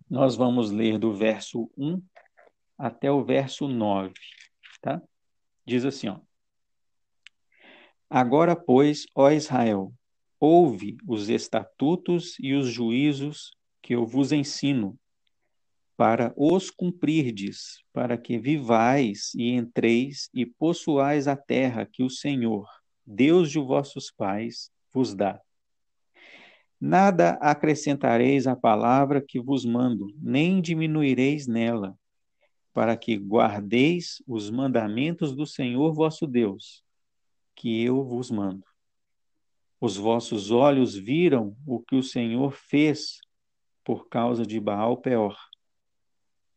[0.09, 2.01] Nós vamos ler do verso 1
[2.79, 4.13] até o verso 9,
[4.81, 5.03] tá?
[5.65, 6.21] Diz assim, ó.
[8.09, 9.93] Agora, pois, ó Israel,
[10.39, 13.51] ouve os estatutos e os juízos
[13.83, 14.97] que eu vos ensino,
[15.97, 22.69] para os cumprirdes, para que vivais e entreis e possuais a terra que o Senhor,
[23.05, 25.41] Deus de vossos pais, vos dá.
[26.79, 31.99] Nada acrescentareis à palavra que vos mando, nem diminuireis nela,
[32.75, 36.85] para que guardeis os mandamentos do Senhor vosso Deus,
[37.55, 38.67] que eu vos mando.
[39.81, 43.19] Os vossos olhos viram o que o Senhor fez
[43.83, 45.39] por causa de Baal Peor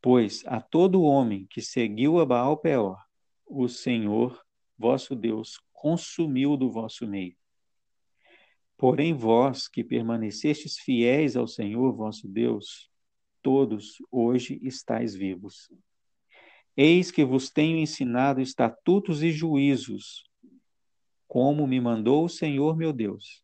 [0.02, 2.98] Pois a todo homem que seguiu a Baal Peor,
[3.46, 4.42] o Senhor,
[4.78, 7.36] vosso Deus, consumiu do vosso meio.
[8.78, 12.90] Porém, vós que permanecestes fiéis ao Senhor vosso Deus,
[13.42, 15.70] todos hoje estáis vivos.
[16.78, 20.24] Eis que vos tenho ensinado estatutos e juízos,
[21.28, 23.44] como me mandou o Senhor meu Deus,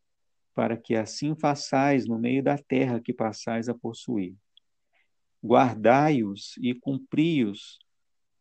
[0.53, 4.37] para que assim façais no meio da terra que passais a possuir.
[5.45, 7.77] Guardai-os e cumpri-os,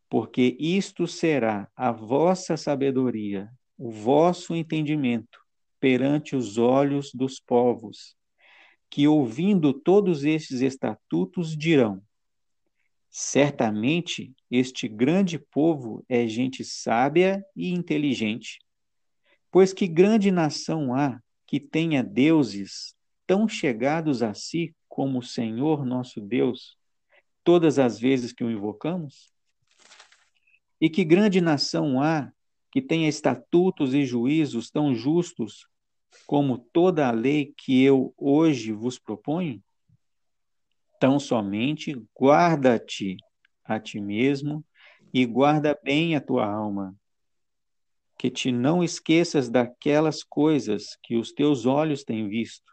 [0.08, 5.38] porque isto será a vossa sabedoria, o vosso entendimento
[5.78, 8.16] perante os olhos dos povos,
[8.88, 12.02] que ouvindo todos estes estatutos dirão:
[13.10, 18.60] Certamente este grande povo é gente sábia e inteligente.
[19.50, 22.94] Pois que grande nação há que tenha deuses
[23.26, 26.78] tão chegados a si como o Senhor nosso Deus,
[27.44, 29.32] todas as vezes que o invocamos?
[30.80, 32.32] E que grande nação há
[32.72, 35.68] que tenha estatutos e juízos tão justos
[36.26, 39.62] como toda a lei que eu hoje vos proponho?
[40.98, 43.16] Tão somente guarda-te
[43.64, 44.64] a ti mesmo
[45.12, 46.96] e guarda bem a tua alma,
[48.18, 52.72] que te não esqueças daquelas coisas que os teus olhos têm visto,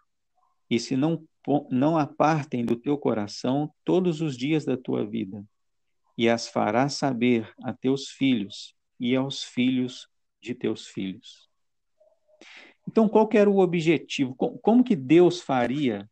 [0.69, 1.23] e se não,
[1.69, 5.43] não apartem do teu coração todos os dias da tua vida,
[6.17, 10.07] e as farás saber a teus filhos e aos filhos
[10.41, 11.49] de teus filhos.
[12.87, 14.35] Então, qual era o objetivo?
[14.35, 16.09] Como que Deus faria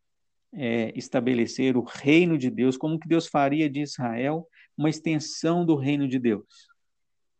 [0.53, 2.77] é, estabelecer o reino de Deus?
[2.77, 6.67] Como que Deus faria de Israel uma extensão do reino de Deus?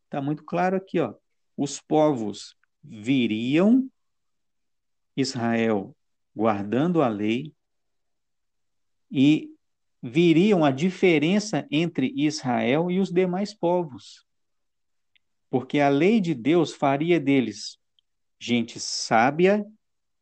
[0.05, 1.13] Está muito claro aqui, ó.
[1.55, 3.89] Os povos viriam,
[5.15, 5.95] Israel
[6.35, 7.53] guardando a lei,
[9.11, 9.49] e
[10.01, 14.25] viriam a diferença entre Israel e os demais povos.
[15.49, 17.79] Porque a lei de Deus faria deles
[18.39, 19.65] gente sábia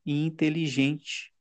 [0.06, 1.32] e inteligente.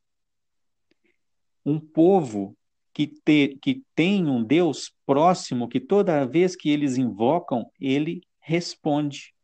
[1.65, 2.57] Um povo
[2.93, 9.35] que, te, que tem um Deus próximo, que toda vez que eles invocam, ele responde.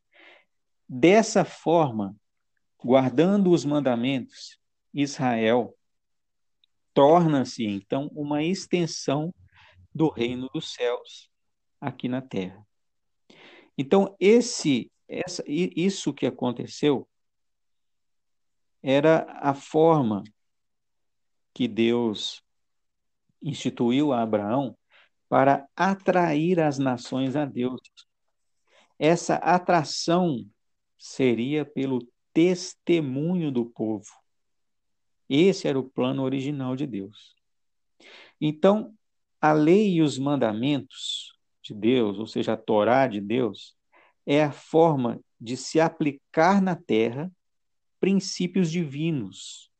[0.88, 2.14] Dessa forma,
[2.78, 4.58] guardando os mandamentos,
[4.92, 5.74] Israel
[6.94, 9.34] torna-se então uma extensão
[9.94, 11.30] do reino dos céus
[11.80, 12.66] aqui na terra.
[13.76, 17.08] Então, esse, essa, isso que aconteceu
[18.82, 20.22] era a forma
[21.54, 22.42] que Deus
[23.42, 24.76] instituiu a Abraão
[25.28, 27.80] para atrair as nações a Deus.
[28.98, 30.46] Essa atração
[30.98, 34.21] seria pelo testemunho do povo.
[35.34, 37.34] Esse era o plano original de Deus.
[38.38, 38.94] Então,
[39.40, 43.74] a lei e os mandamentos de Deus, ou seja, a Torá de Deus,
[44.26, 47.32] é a forma de se aplicar na terra
[47.98, 49.72] princípios divinos,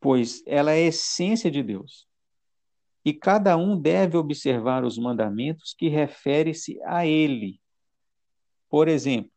[0.00, 2.08] pois ela é a essência de Deus.
[3.04, 7.60] E cada um deve observar os mandamentos que refere-se a ele.
[8.70, 9.30] Por exemplo,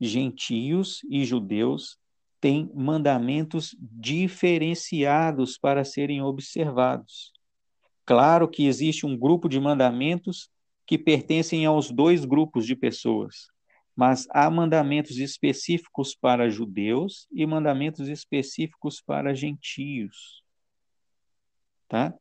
[0.00, 1.98] gentios e judeus
[2.44, 7.32] têm mandamentos diferenciados para serem observados.
[8.04, 10.50] Claro que existe um grupo de mandamentos
[10.86, 13.46] que pertencem aos dois grupos de pessoas,
[13.96, 20.44] mas há mandamentos específicos para judeus e mandamentos específicos para gentios.
[21.88, 22.12] Tá?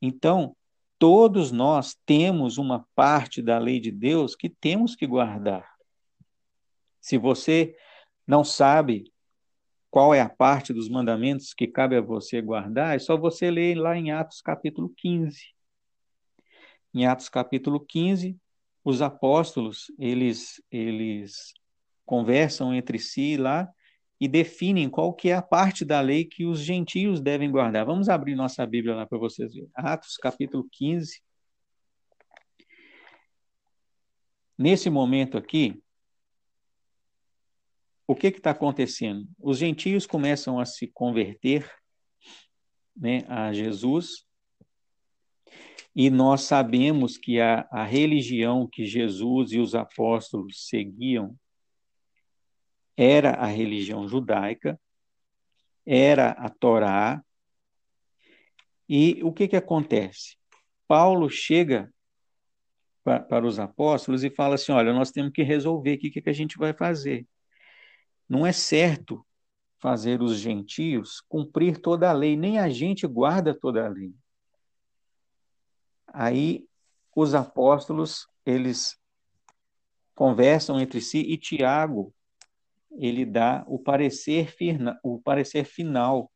[0.00, 0.56] Então,
[1.00, 5.68] todos nós temos uma parte da lei de Deus que temos que guardar.
[7.00, 7.74] Se você
[8.24, 9.10] não sabe
[9.90, 13.74] qual é a parte dos mandamentos que cabe a você guardar, é só você ler
[13.76, 15.38] lá em Atos capítulo 15.
[16.94, 18.36] Em Atos capítulo 15,
[18.84, 21.52] os apóstolos, eles, eles
[22.04, 23.68] conversam entre si lá
[24.20, 27.86] e definem qual que é a parte da lei que os gentios devem guardar.
[27.86, 29.70] Vamos abrir nossa Bíblia lá para vocês verem.
[29.74, 31.22] Atos, capítulo 15.
[34.56, 35.80] Nesse momento aqui,
[38.08, 39.28] o que está acontecendo?
[39.38, 41.70] Os gentios começam a se converter
[42.96, 44.26] né, a Jesus
[45.94, 51.38] e nós sabemos que a, a religião que Jesus e os apóstolos seguiam
[52.96, 54.80] era a religião judaica,
[55.84, 57.22] era a Torá.
[58.88, 60.36] E o que, que acontece?
[60.86, 61.92] Paulo chega
[63.04, 66.30] para, para os apóstolos e fala assim: olha, nós temos que resolver o que, que
[66.30, 67.26] a gente vai fazer.
[68.28, 69.24] Não é certo
[69.78, 74.12] fazer os gentios cumprir toda a lei, nem a gente guarda toda a lei.
[76.06, 76.66] Aí
[77.14, 78.98] os apóstolos, eles
[80.14, 82.12] conversam entre si e Tiago
[82.92, 84.54] ele dá o parecer,
[85.02, 86.30] o parecer final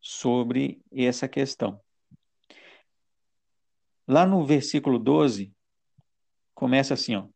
[0.00, 1.80] sobre essa questão.
[4.06, 5.52] Lá no versículo 12,
[6.54, 7.28] começa assim, ó.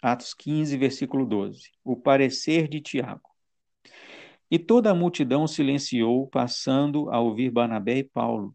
[0.00, 1.70] Atos 15, versículo 12.
[1.84, 3.28] O parecer de Tiago.
[4.50, 8.54] E toda a multidão silenciou, passando a ouvir Barnabé e Paulo,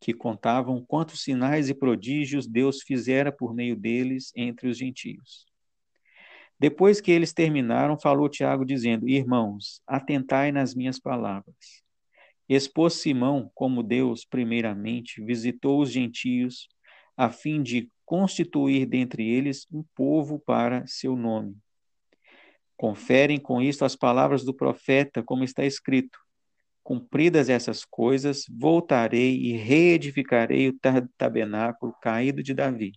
[0.00, 5.46] que contavam quantos sinais e prodígios Deus fizera por meio deles entre os gentios.
[6.58, 11.82] Depois que eles terminaram, falou Tiago, dizendo: Irmãos, atentai nas minhas palavras.
[12.48, 16.68] Expôs Simão como Deus, primeiramente, visitou os gentios,
[17.16, 21.56] a fim de constituir dentre eles um povo para seu nome.
[22.76, 26.18] Conferem com isto as palavras do profeta, como está escrito:
[26.82, 30.78] Cumpridas essas coisas, voltarei e reedificarei o
[31.16, 32.92] tabernáculo caído de Davi.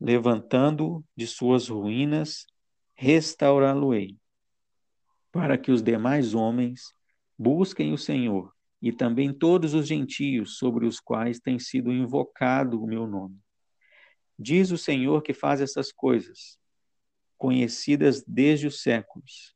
[0.00, 2.46] Levantando de suas ruínas,
[2.94, 4.16] restaurá-lo-ei,
[5.32, 6.92] para que os demais homens
[7.38, 12.86] busquem o Senhor e também todos os gentios sobre os quais tem sido invocado o
[12.86, 13.38] meu nome.
[14.42, 16.58] Diz o Senhor que faz essas coisas,
[17.36, 19.54] conhecidas desde os séculos.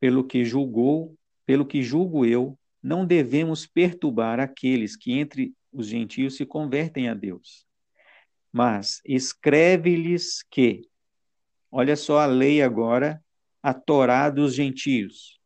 [0.00, 1.16] Pelo que julgou,
[1.46, 7.14] pelo que julgo eu, não devemos perturbar aqueles que entre os gentios se convertem a
[7.14, 7.64] Deus.
[8.52, 10.88] Mas escreve-lhes que,
[11.70, 13.22] olha só a lei agora,
[13.62, 15.40] a Torá dos gentios.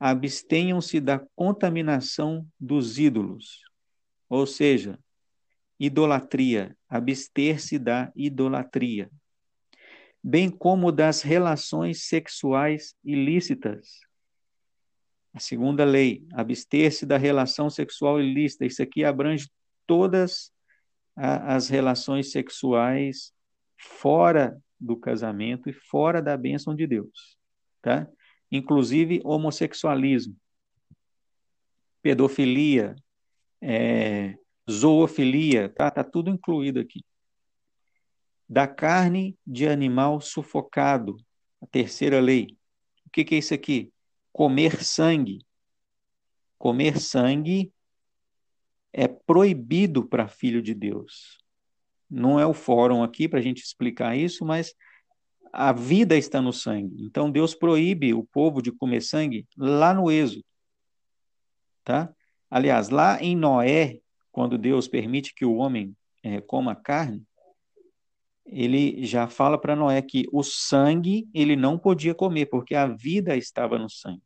[0.00, 3.60] Abstenham-se da contaminação dos ídolos,
[4.26, 4.98] ou seja,
[5.78, 9.10] idolatria, abster-se da idolatria
[10.28, 14.00] bem como das relações sexuais ilícitas.
[15.32, 18.66] A segunda lei, abster-se da relação sexual ilícita.
[18.66, 19.48] Isso aqui abrange
[19.86, 20.52] todas
[21.14, 23.32] as relações sexuais
[23.78, 27.38] fora do casamento e fora da bênção de Deus,
[27.80, 28.08] tá?
[28.50, 30.36] Inclusive homossexualismo,
[32.02, 32.96] pedofilia,
[33.62, 34.36] é,
[34.70, 35.90] zoofilia, tá?
[35.90, 37.04] Tá tudo incluído aqui
[38.48, 41.16] da carne de animal sufocado.
[41.60, 42.56] A terceira lei.
[43.04, 43.92] O que, que é isso aqui?
[44.32, 45.44] Comer sangue.
[46.58, 47.72] Comer sangue
[48.92, 51.38] é proibido para filho de Deus.
[52.08, 54.74] Não é o fórum aqui para a gente explicar isso, mas
[55.52, 57.02] a vida está no sangue.
[57.02, 60.44] Então Deus proíbe o povo de comer sangue lá no Êxodo.
[61.82, 62.12] Tá?
[62.50, 64.00] Aliás, lá em Noé,
[64.36, 67.26] quando Deus permite que o homem é, coma carne,
[68.44, 73.34] ele já fala para Noé que o sangue ele não podia comer, porque a vida
[73.34, 74.20] estava no sangue.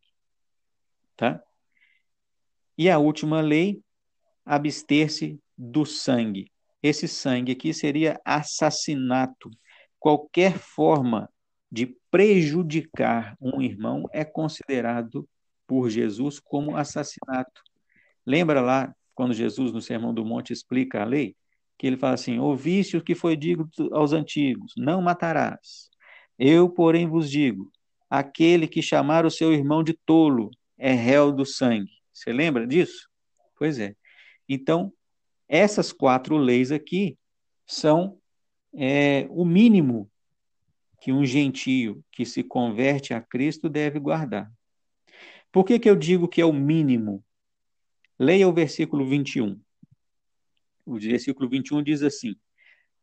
[1.16, 1.40] Tá?
[2.76, 3.80] E a última lei,
[4.44, 6.50] abster-se do sangue.
[6.82, 9.48] Esse sangue aqui seria assassinato.
[9.96, 11.30] Qualquer forma
[11.70, 15.24] de prejudicar um irmão é considerado
[15.68, 17.62] por Jesus como assassinato.
[18.26, 21.36] Lembra lá quando Jesus no Sermão do Monte explica a lei?
[21.76, 25.90] que ele fala assim: Ouviste o que foi dito aos antigos: Não matarás.
[26.38, 27.70] Eu, porém, vos digo:
[28.08, 31.90] aquele que chamar o seu irmão de tolo é réu do sangue.
[32.10, 33.10] Você lembra disso?
[33.58, 33.94] Pois é.
[34.48, 34.90] Então,
[35.46, 37.18] essas quatro leis aqui
[37.66, 38.18] são
[38.74, 40.10] é, o mínimo
[40.98, 44.50] que um gentio que se converte a Cristo deve guardar.
[45.52, 47.22] Por que, que eu digo que é o mínimo?
[48.20, 49.58] Leia o versículo 21
[50.90, 52.34] o versículo 21 diz assim: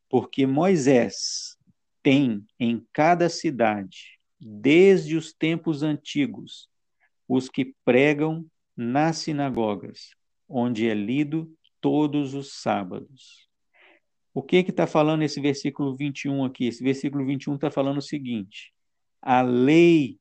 [0.09, 1.57] Porque Moisés
[2.03, 6.70] tem em cada cidade, desde os tempos antigos,
[7.28, 8.45] os que pregam
[8.76, 10.11] nas sinagogas,
[10.47, 13.47] onde é lido todos os sábados.
[14.34, 16.68] O que está falando esse versículo 21 aqui?
[16.68, 18.74] Esse versículo 21 está falando o seguinte:
[19.22, 20.20] a lei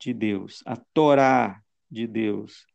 [0.00, 2.66] de Deus, a Torá de Deus,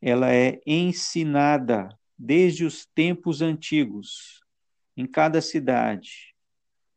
[0.00, 1.88] ela é ensinada
[2.18, 4.42] desde os tempos antigos,
[4.96, 6.34] em cada cidade,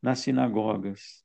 [0.01, 1.23] nas sinagogas.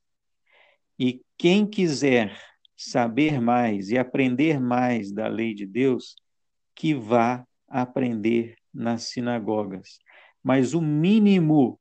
[0.99, 2.37] E quem quiser
[2.75, 6.15] saber mais e aprender mais da lei de Deus,
[6.73, 9.99] que vá aprender nas sinagogas.
[10.43, 11.79] Mas o mínimo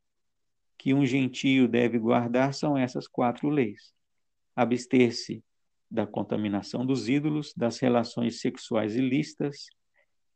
[0.78, 3.92] que um gentio deve guardar são essas quatro leis:
[4.54, 5.42] abster-se
[5.90, 9.66] da contaminação dos ídolos, das relações sexuais ilícitas,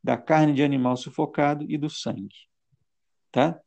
[0.03, 2.49] da carne de animal sufocado e do sangue.
[3.31, 3.61] Tá?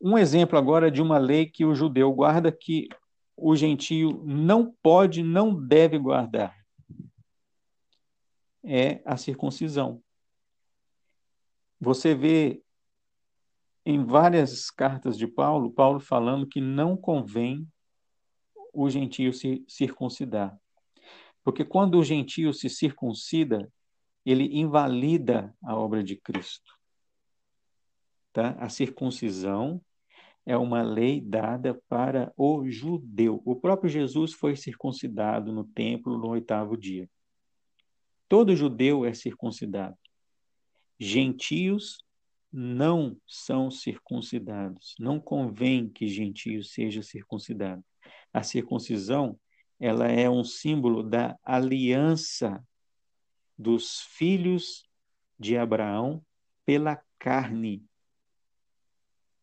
[0.00, 2.88] Um exemplo agora de uma lei que o judeu guarda que
[3.36, 6.56] o gentio não pode, não deve guardar.
[8.64, 10.02] É a circuncisão.
[11.80, 12.62] Você vê
[13.84, 17.66] em várias cartas de Paulo, Paulo falando que não convém
[18.72, 20.58] o gentio se circuncidar.
[21.44, 23.70] Porque quando o gentio se circuncida,
[24.24, 26.72] ele invalida a obra de Cristo.
[28.32, 28.50] Tá?
[28.58, 29.80] A circuncisão
[30.46, 33.42] é uma lei dada para o judeu.
[33.44, 37.08] O próprio Jesus foi circuncidado no templo no oitavo dia.
[38.28, 39.96] Todo judeu é circuncidado.
[40.98, 42.04] Gentios
[42.52, 44.94] não são circuncidados.
[44.98, 47.84] Não convém que gentio seja circuncidado.
[48.32, 49.38] A circuncisão,
[49.82, 52.64] ela é um símbolo da aliança
[53.58, 54.88] dos filhos
[55.36, 56.24] de Abraão
[56.64, 57.84] pela carne.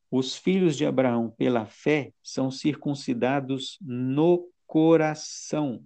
[0.10, 5.86] Os filhos de Abraão pela fé são circuncidados no coração.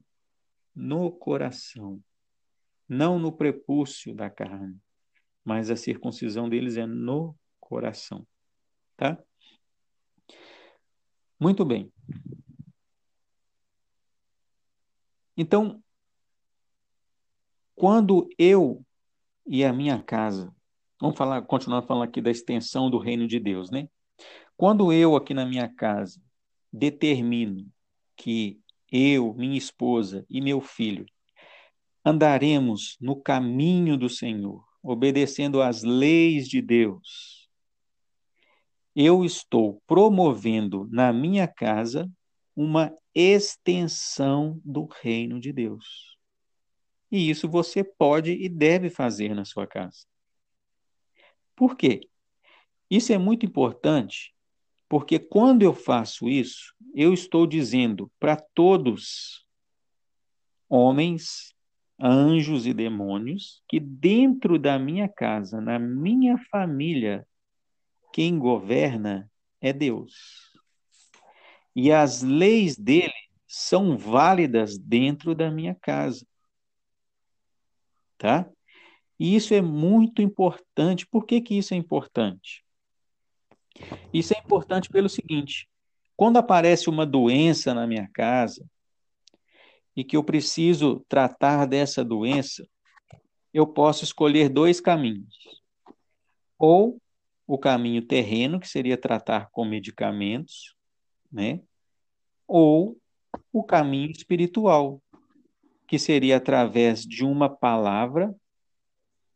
[0.76, 2.00] No coração.
[2.88, 4.80] Não no prepúcio da carne,
[5.44, 8.24] mas a circuncisão deles é no coração.
[8.96, 9.18] Tá?
[11.40, 11.92] Muito bem.
[15.36, 15.82] Então,
[17.76, 18.86] quando eu
[19.46, 20.54] e a minha casa,
[21.00, 23.90] vamos falar, continuar falando aqui da extensão do reino de Deus, né?
[24.56, 26.22] Quando eu aqui na minha casa
[26.72, 27.68] determino
[28.16, 28.60] que
[28.92, 31.06] eu, minha esposa e meu filho
[32.06, 37.50] andaremos no caminho do Senhor, obedecendo às leis de Deus,
[38.96, 42.10] eu estou promovendo na minha casa
[42.56, 46.18] uma extensão do reino de Deus.
[47.12, 50.06] E isso você pode e deve fazer na sua casa.
[51.56, 52.10] Por quê?
[52.90, 54.34] Isso é muito importante,
[54.90, 59.46] porque quando eu faço isso, eu estou dizendo para todos,
[60.68, 61.54] homens,
[62.00, 67.28] anjos e demônios, que dentro da minha casa, na minha família,
[68.12, 70.53] quem governa é Deus.
[71.76, 73.14] E as leis dele
[73.48, 76.26] são válidas dentro da minha casa.
[78.18, 78.50] Tá?
[79.20, 81.06] E isso é muito importante.
[81.06, 82.64] Por que, que isso é importante?
[84.14, 85.68] Isso é importante pelo seguinte:
[86.16, 88.66] quando aparece uma doença na minha casa
[89.96, 92.68] e que eu preciso tratar dessa doença,
[93.54, 95.38] eu posso escolher dois caminhos.
[96.58, 97.00] Ou
[97.46, 100.76] o caminho terreno, que seria tratar com medicamentos,
[101.34, 101.60] né?
[102.48, 102.96] Ou
[103.52, 105.02] o caminho espiritual,
[105.88, 108.34] que seria através de uma palavra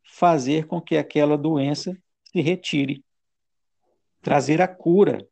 [0.04, 3.04] fazer com que aquela doença se retire,
[4.22, 5.28] trazer a cura.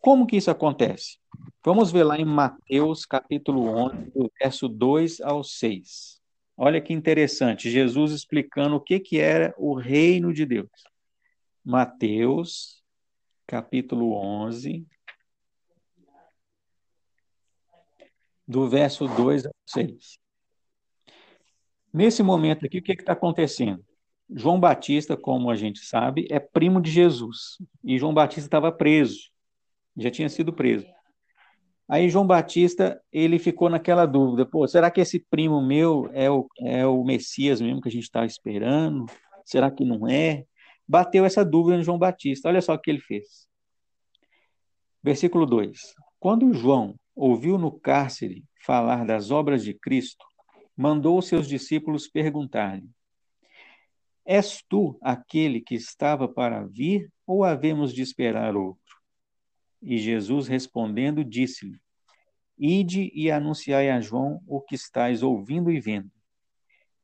[0.00, 1.18] Como que isso acontece?
[1.64, 6.20] Vamos ver lá em Mateus capítulo 11, do verso 2 ao 6.
[6.56, 10.70] Olha que interessante, Jesus explicando o que, que era o reino de Deus.
[11.64, 12.81] Mateus
[13.46, 14.86] capítulo 11,
[18.46, 20.18] do verso 2 ao 6.
[21.92, 23.84] Nesse momento aqui, o que está acontecendo?
[24.34, 27.58] João Batista, como a gente sabe, é primo de Jesus.
[27.84, 29.30] E João Batista estava preso,
[29.96, 30.86] já tinha sido preso.
[31.88, 36.46] Aí João Batista, ele ficou naquela dúvida, pô, será que esse primo meu é o,
[36.60, 39.04] é o Messias mesmo que a gente estava esperando?
[39.44, 40.46] Será que não é?
[40.86, 42.48] Bateu essa dúvida no João Batista.
[42.48, 43.48] Olha só o que ele fez.
[45.02, 45.94] Versículo 2.
[46.20, 50.24] Quando João ouviu no cárcere falar das obras de Cristo,
[50.76, 52.88] mandou seus discípulos perguntar-lhe:
[54.24, 58.96] És tu aquele que estava para vir ou havemos de esperar outro?
[59.80, 61.80] E Jesus respondendo disse-lhe:
[62.56, 66.10] Ide e anunciai a João o que estáis ouvindo e vendo.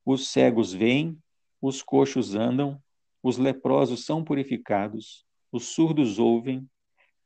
[0.05, 1.19] Os cegos veem,
[1.61, 2.81] os coxos andam,
[3.23, 6.69] os leprosos são purificados, os surdos ouvem,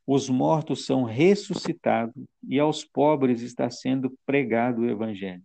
[0.07, 5.45] os mortos são ressuscitados e aos pobres está sendo pregado o evangelho.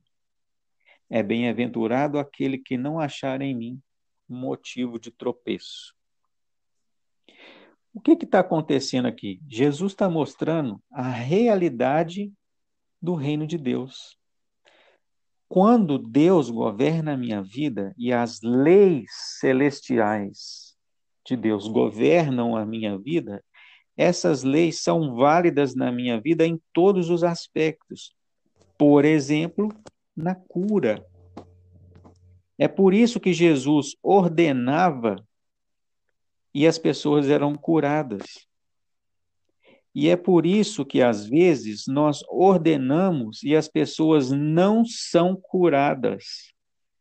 [1.09, 3.81] É bem-aventurado aquele que não achar em mim
[4.27, 5.95] motivo de tropeço.
[7.93, 9.39] O que está acontecendo aqui?
[9.47, 12.31] Jesus está mostrando a realidade
[13.01, 14.17] do reino de Deus.
[15.49, 20.75] Quando Deus governa a minha vida e as leis celestiais
[21.25, 23.43] de Deus governam a minha vida,
[23.95, 28.15] essas leis são válidas na minha vida em todos os aspectos.
[28.77, 29.69] Por exemplo,
[30.15, 31.03] na cura.
[32.57, 35.15] É por isso que Jesus ordenava
[36.53, 38.46] e as pessoas eram curadas.
[39.97, 46.53] E é por isso que, às vezes, nós ordenamos e as pessoas não são curadas.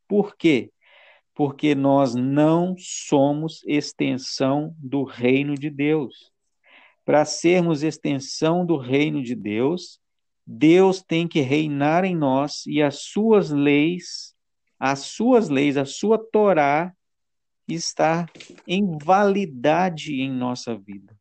[0.09, 0.71] Por quê?
[1.37, 6.33] porque nós não somos extensão do reino de Deus.
[7.05, 10.01] Para sermos extensão do reino de Deus,
[10.47, 14.35] Deus tem que reinar em nós e as suas leis,
[14.81, 16.91] as suas leis, a sua Torá
[17.69, 18.27] está
[18.67, 21.16] em validade em nossa vida.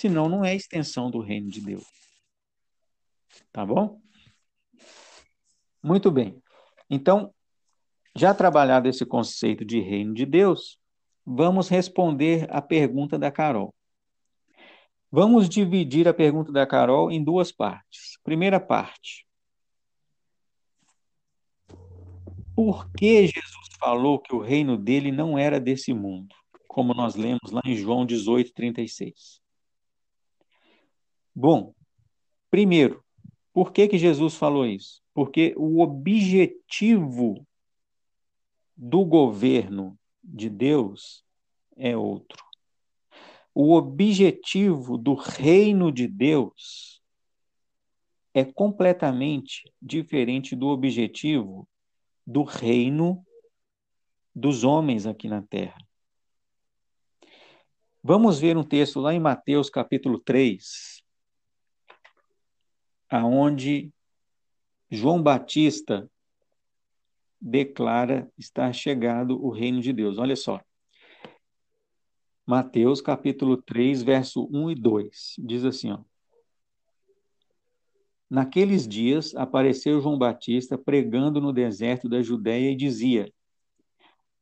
[0.00, 1.84] Senão não é extensão do reino de Deus.
[3.52, 4.00] Tá bom?
[5.82, 6.42] Muito bem.
[6.88, 7.34] Então,
[8.16, 10.80] já trabalhado esse conceito de reino de Deus,
[11.22, 13.74] vamos responder a pergunta da Carol.
[15.12, 18.18] Vamos dividir a pergunta da Carol em duas partes.
[18.24, 19.26] Primeira parte.
[22.56, 26.34] Por que Jesus falou que o reino dele não era desse mundo?
[26.66, 29.39] Como nós lemos lá em João 18, 36.
[31.34, 31.74] Bom,
[32.50, 33.04] primeiro,
[33.52, 35.02] por que, que Jesus falou isso?
[35.14, 37.46] Porque o objetivo
[38.76, 41.24] do governo de Deus
[41.76, 42.42] é outro.
[43.54, 47.02] O objetivo do reino de Deus
[48.32, 51.68] é completamente diferente do objetivo
[52.26, 53.26] do reino
[54.34, 55.78] dos homens aqui na terra.
[58.02, 60.99] Vamos ver um texto lá em Mateus capítulo 3,
[63.10, 63.92] aonde
[64.90, 66.08] João Batista
[67.40, 70.18] declara estar chegado o reino de Deus.
[70.18, 70.60] Olha só.
[72.46, 75.34] Mateus capítulo 3, verso 1 e 2.
[75.38, 76.00] Diz assim, ó.
[78.28, 83.32] Naqueles dias apareceu João Batista pregando no deserto da Judéia e dizia: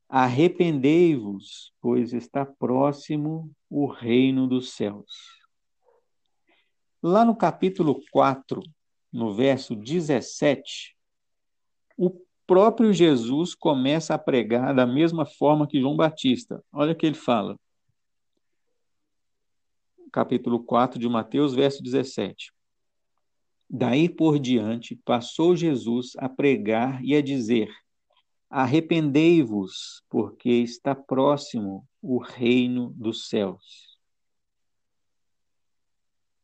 [0.07, 5.38] Arrependei-vos, pois está próximo o reino dos céus.
[7.01, 8.61] Lá no capítulo 4,
[9.11, 10.97] no verso 17,
[11.95, 12.11] o
[12.45, 16.61] próprio Jesus começa a pregar da mesma forma que João Batista.
[16.73, 17.57] Olha o que ele fala.
[20.11, 22.51] Capítulo 4 de Mateus, verso 17.
[23.69, 27.69] Daí por diante, passou Jesus a pregar e a dizer:
[28.49, 33.88] Arrependei-vos, porque está próximo o reino dos céus.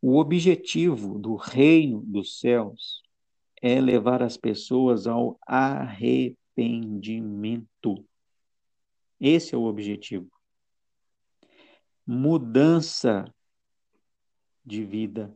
[0.01, 3.01] O objetivo do reino dos céus
[3.61, 8.05] é levar as pessoas ao arrependimento.
[9.19, 10.29] Esse é o objetivo.
[12.05, 13.25] Mudança
[14.63, 15.35] de vida.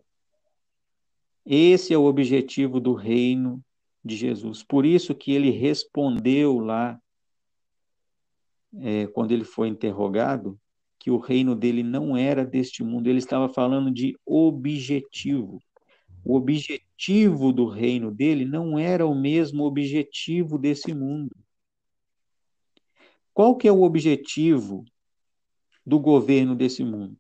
[1.46, 3.64] Esse é o objetivo do reino
[4.04, 4.64] de Jesus.
[4.64, 7.02] Por isso que ele respondeu lá,
[8.76, 10.60] é, quando ele foi interrogado,
[11.10, 13.10] que o reino dele não era deste mundo.
[13.10, 15.60] Ele estava falando de objetivo.
[16.24, 21.36] O objetivo do reino dele não era o mesmo objetivo desse mundo.
[23.34, 24.86] Qual que é o objetivo
[25.84, 27.18] do governo desse mundo?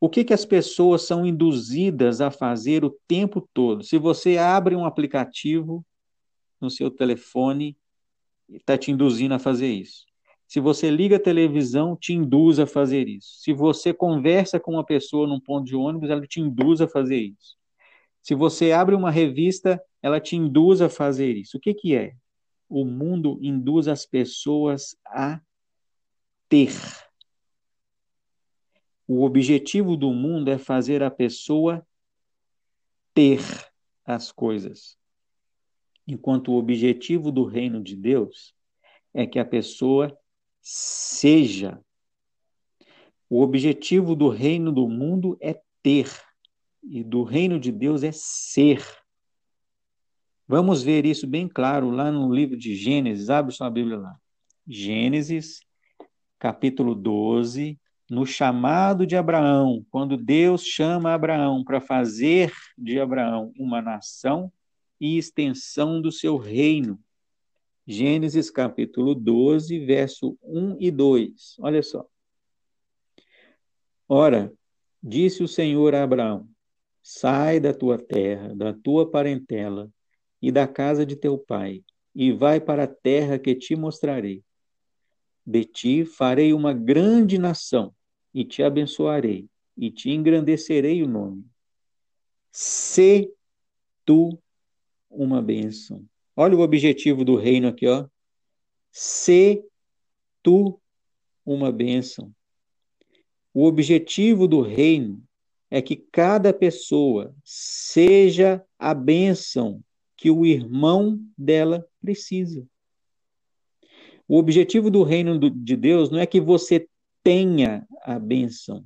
[0.00, 3.84] O que, que as pessoas são induzidas a fazer o tempo todo?
[3.84, 5.84] Se você abre um aplicativo
[6.58, 7.76] no seu telefone,
[8.48, 10.05] está te induzindo a fazer isso.
[10.46, 13.40] Se você liga a televisão, te induz a fazer isso.
[13.40, 17.18] Se você conversa com uma pessoa num ponto de ônibus, ela te induz a fazer
[17.18, 17.56] isso.
[18.22, 21.56] Se você abre uma revista, ela te induz a fazer isso.
[21.56, 22.14] O que, que é?
[22.68, 25.40] O mundo induz as pessoas a
[26.48, 26.72] ter.
[29.06, 31.86] O objetivo do mundo é fazer a pessoa
[33.14, 33.40] ter
[34.04, 34.96] as coisas.
[36.06, 38.54] Enquanto o objetivo do reino de Deus
[39.12, 40.16] é que a pessoa
[40.68, 41.80] seja.
[43.30, 46.10] O objetivo do reino do mundo é ter
[46.82, 48.84] e do reino de Deus é ser.
[50.48, 53.30] Vamos ver isso bem claro lá no livro de Gênesis.
[53.30, 54.16] Abre sua Bíblia lá.
[54.66, 55.60] Gênesis,
[56.36, 57.78] capítulo 12,
[58.10, 64.52] no chamado de Abraão, quando Deus chama Abraão para fazer de Abraão uma nação
[65.00, 66.98] e extensão do seu reino.
[67.86, 71.56] Gênesis capítulo 12, verso 1 e 2.
[71.60, 72.04] Olha só.
[74.08, 74.52] Ora,
[75.00, 76.48] disse o Senhor a Abraão:
[77.00, 79.88] Sai da tua terra, da tua parentela
[80.42, 84.42] e da casa de teu pai, e vai para a terra que te mostrarei.
[85.46, 87.94] De ti farei uma grande nação,
[88.34, 91.46] e te abençoarei, e te engrandecerei o nome.
[92.50, 93.32] Se
[94.04, 94.36] tu
[95.08, 96.04] uma bênção.
[96.36, 98.06] Olha o objetivo do reino aqui, ó.
[98.92, 99.64] Se
[100.42, 100.78] tu
[101.44, 102.34] uma bênção.
[103.54, 105.22] O objetivo do reino
[105.70, 109.82] é que cada pessoa seja a bênção
[110.16, 112.66] que o irmão dela precisa.
[114.28, 116.88] O objetivo do reino de Deus não é que você
[117.22, 118.84] tenha a bênção,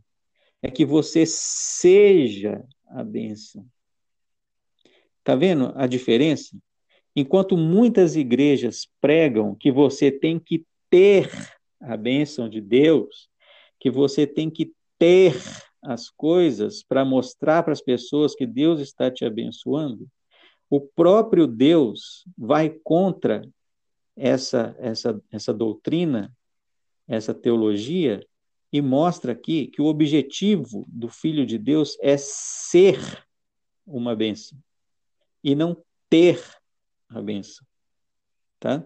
[0.63, 3.67] é que você seja a bênção.
[5.19, 6.57] Está vendo a diferença?
[7.21, 11.31] Enquanto muitas igrejas pregam que você tem que ter
[11.79, 13.29] a bênção de Deus,
[13.79, 15.35] que você tem que ter
[15.83, 20.09] as coisas para mostrar para as pessoas que Deus está te abençoando,
[20.71, 23.47] o próprio Deus vai contra
[24.17, 26.35] essa, essa, essa doutrina,
[27.07, 28.27] essa teologia,
[28.73, 32.99] e mostra aqui que o objetivo do Filho de Deus é ser
[33.87, 34.57] uma bênção
[35.45, 35.77] e não
[36.09, 36.60] ter
[37.11, 37.67] a bênção.
[38.59, 38.85] Tá?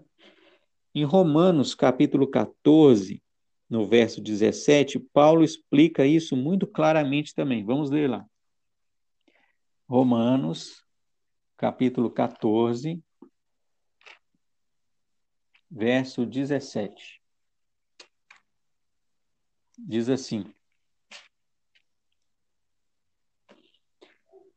[0.95, 3.23] Em Romanos, capítulo 14,
[3.69, 7.65] no verso 17, Paulo explica isso muito claramente também.
[7.65, 8.25] Vamos ler lá.
[9.89, 10.85] Romanos,
[11.57, 13.03] capítulo 14,
[15.71, 17.21] verso 17.
[19.77, 20.45] Diz assim: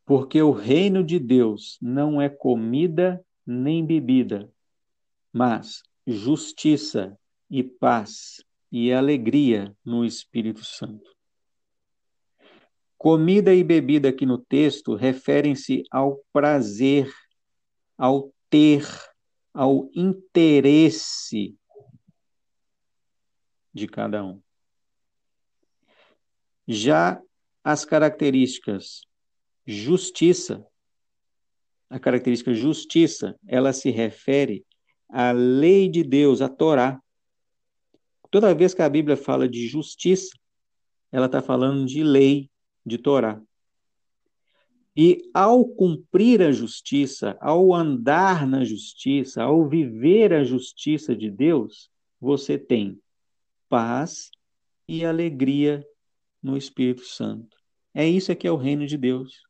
[0.05, 4.54] Porque o reino de Deus não é comida nem bebida,
[5.32, 7.18] mas justiça
[7.50, 11.16] e paz e alegria no Espírito Santo.
[12.98, 17.10] Comida e bebida aqui no texto referem-se ao prazer,
[17.98, 18.86] ao ter,
[19.54, 21.56] ao interesse
[23.74, 24.41] de cada um.
[26.68, 27.22] Já
[27.64, 29.08] as características
[29.66, 30.66] justiça,
[31.90, 34.66] a característica justiça, ela se refere
[35.10, 37.02] à lei de Deus, à Torá.
[38.30, 40.38] Toda vez que a Bíblia fala de justiça,
[41.12, 42.50] ela está falando de lei,
[42.86, 43.42] de Torá.
[44.96, 51.90] E ao cumprir a justiça, ao andar na justiça, ao viver a justiça de Deus,
[52.20, 53.00] você tem
[53.70, 54.32] paz
[54.88, 55.86] e alegria
[56.42, 57.56] no Espírito Santo.
[57.94, 59.47] É isso que é o reino de Deus.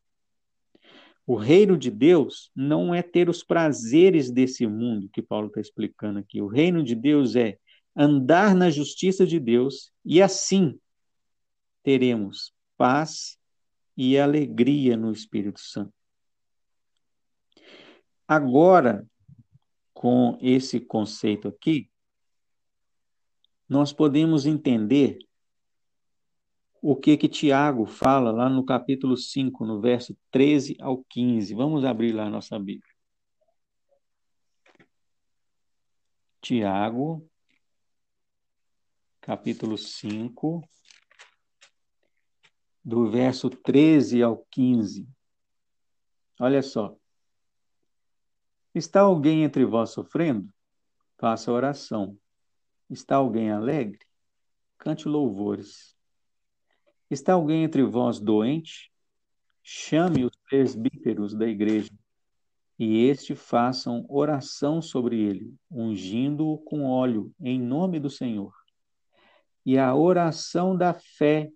[1.28, 6.20] O reino de Deus não é ter os prazeres desse mundo que Paulo está explicando
[6.20, 6.42] aqui.
[6.42, 7.60] O reino de Deus é
[7.94, 10.80] andar na justiça de Deus e assim
[11.84, 13.38] teremos paz
[13.98, 15.92] e alegria no Espírito Santo.
[18.26, 19.06] Agora,
[19.94, 21.90] com esse conceito aqui,
[23.68, 25.18] nós podemos entender
[26.82, 31.54] o que que Tiago fala lá no capítulo 5, no verso 13 ao 15.
[31.56, 32.94] Vamos abrir lá a nossa Bíblia.
[36.42, 37.28] Tiago,
[39.20, 40.62] capítulo 5,
[42.84, 45.10] do verso 13 ao 15.
[46.40, 46.96] Olha só.
[48.74, 50.48] Está alguém entre vós sofrendo?
[51.18, 52.18] Faça oração.
[52.90, 54.00] Está alguém alegre?
[54.78, 55.97] Cante louvores.
[57.10, 58.91] Está alguém entre vós doente?
[59.64, 61.91] Chame os presbíteros da igreja,
[62.78, 68.53] e este façam oração sobre ele, ungindo-o com óleo, em nome do Senhor.
[69.66, 71.49] E a oração da fé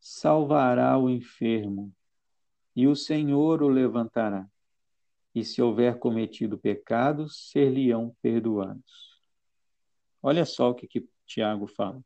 [0.00, 1.92] salvará o enfermo,
[2.74, 4.46] e o Senhor o levantará.
[5.34, 9.20] E se houver cometido pecados, ser-lhe-ão perdoados.
[10.22, 12.02] Olha só o que, que Tiago fala.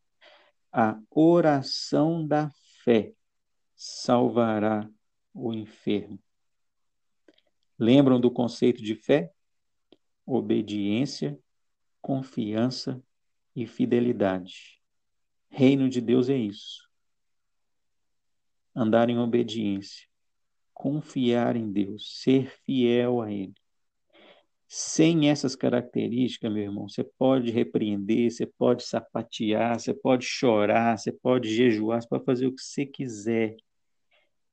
[0.72, 2.50] A oração da
[2.86, 3.12] fé
[3.74, 4.88] salvará
[5.34, 6.22] o enfermo.
[7.76, 9.32] Lembram do conceito de fé?
[10.24, 11.38] Obediência,
[12.00, 13.02] confiança
[13.56, 14.80] e fidelidade.
[15.50, 16.88] Reino de Deus é isso.
[18.74, 20.06] Andar em obediência,
[20.72, 23.54] confiar em Deus, ser fiel a Ele.
[24.68, 31.12] Sem essas características, meu irmão, você pode repreender, você pode sapatear, você pode chorar, você
[31.12, 33.56] pode jejuar, você pode fazer o que você quiser.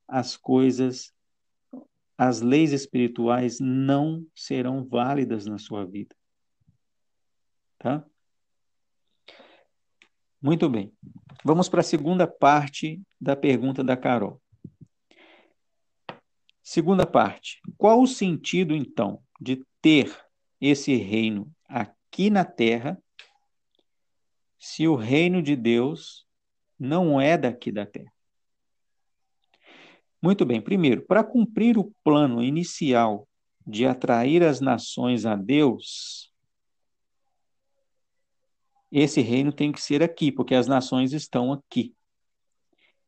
[0.08, 1.12] As coisas,
[2.16, 6.16] as leis espirituais não serão válidas na sua vida.
[7.80, 8.06] Tá?
[10.40, 10.94] Muito bem.
[11.44, 14.40] Vamos para a segunda parte da pergunta da Carol.
[16.62, 17.60] Segunda parte.
[17.78, 20.18] Qual o sentido, então, de ter
[20.62, 22.98] esse reino aqui na terra
[24.58, 26.26] se o reino de Deus
[26.80, 28.12] não é daqui da terra?
[30.22, 33.28] Muito bem, primeiro, para cumprir o plano inicial
[33.68, 36.34] de atrair as nações a Deus,
[38.90, 41.94] esse reino tem que ser aqui, porque as nações estão aqui.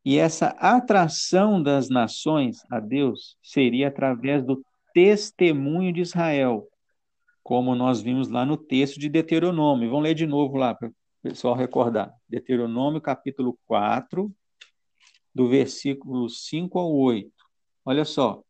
[0.03, 4.61] E essa atração das nações a Deus seria através do
[4.95, 6.69] testemunho de Israel,
[7.43, 9.89] como nós vimos lá no texto de Deuteronômio.
[9.89, 12.13] Vamos ler de novo lá para o pessoal recordar.
[12.29, 14.33] Deuteronômio, capítulo 4,
[15.33, 17.29] do versículo 5 ao 8.
[17.83, 18.41] Olha só.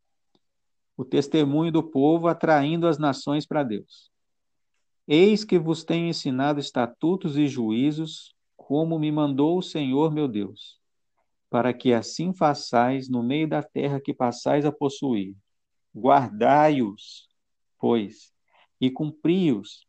[0.96, 4.12] O testemunho do povo atraindo as nações para Deus.
[5.08, 10.80] Eis que vos tenho ensinado estatutos e juízos, como me mandou o Senhor meu Deus,
[11.50, 15.36] para que assim façais no meio da terra que passais a possuir.
[15.96, 17.30] Guardai-os,
[17.80, 18.34] pois,
[18.82, 19.88] e cumpri-os,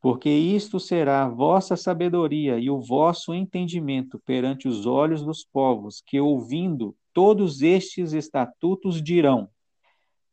[0.00, 6.00] porque isto será a vossa sabedoria e o vosso entendimento perante os olhos dos povos,
[6.06, 9.48] que ouvindo todos estes estatutos dirão: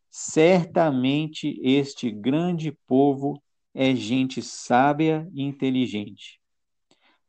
[0.10, 3.42] certamente este grande povo
[3.74, 6.40] é gente sábia e inteligente.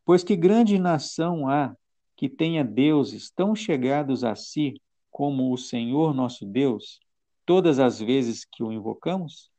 [0.04, 1.74] Pois que grande nação há
[2.16, 4.80] que tenha deuses tão chegados a si
[5.10, 7.00] como o Senhor nosso Deus,
[7.48, 9.50] todas as vezes que o invocamos?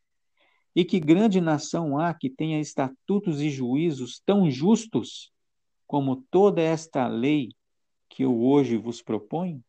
[0.75, 5.31] E que grande nação há que tenha estatutos e juízos tão justos
[5.87, 7.49] como toda esta lei
[8.07, 9.63] que eu hoje vos proponho?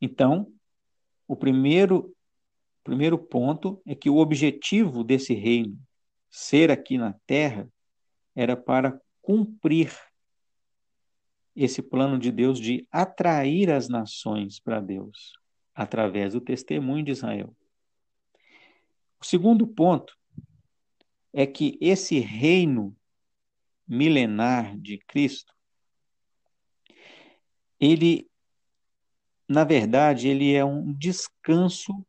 [0.00, 0.52] Então,
[1.28, 2.12] o primeiro,
[2.82, 5.78] primeiro ponto é que o objetivo desse reino
[6.28, 7.68] ser aqui na terra
[8.34, 9.96] era para cumprir
[11.54, 15.40] esse plano de Deus de atrair as nações para Deus
[15.74, 17.54] através do testemunho de Israel.
[19.20, 20.16] O segundo ponto
[21.32, 22.94] é que esse reino
[23.86, 25.54] milenar de Cristo,
[27.78, 28.28] ele,
[29.48, 32.04] na verdade, ele é um descanso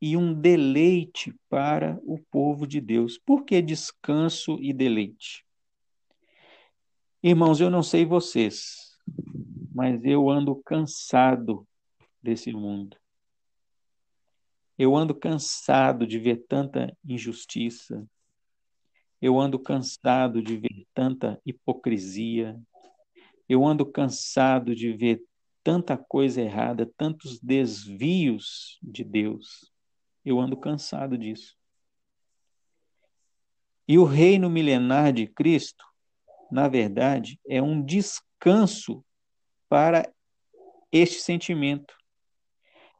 [0.00, 3.18] e um deleite para o povo de Deus.
[3.18, 5.44] Por que descanso e deleite?
[7.22, 8.96] Irmãos, eu não sei vocês,
[9.74, 11.66] mas eu ando cansado
[12.26, 12.96] desse mundo.
[14.76, 18.06] Eu ando cansado de ver tanta injustiça.
[19.22, 22.60] Eu ando cansado de ver tanta hipocrisia.
[23.48, 25.22] Eu ando cansado de ver
[25.62, 29.72] tanta coisa errada, tantos desvios de Deus.
[30.24, 31.56] Eu ando cansado disso.
[33.88, 35.84] E o reino milenar de Cristo,
[36.50, 39.04] na verdade, é um descanso
[39.68, 40.12] para
[40.92, 41.96] este sentimento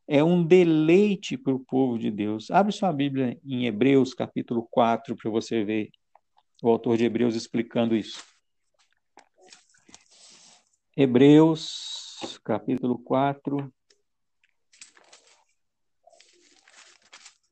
[0.09, 2.51] é um deleite para o povo de Deus.
[2.51, 5.91] Abre sua Bíblia em Hebreus, capítulo 4, para você ver
[6.63, 8.23] o autor de Hebreus explicando isso.
[10.97, 13.73] Hebreus, capítulo 4.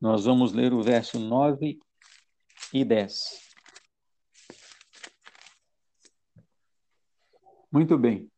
[0.01, 1.79] Nós vamos ler o verso 9
[2.73, 3.45] e 10.
[7.71, 8.31] Muito bem.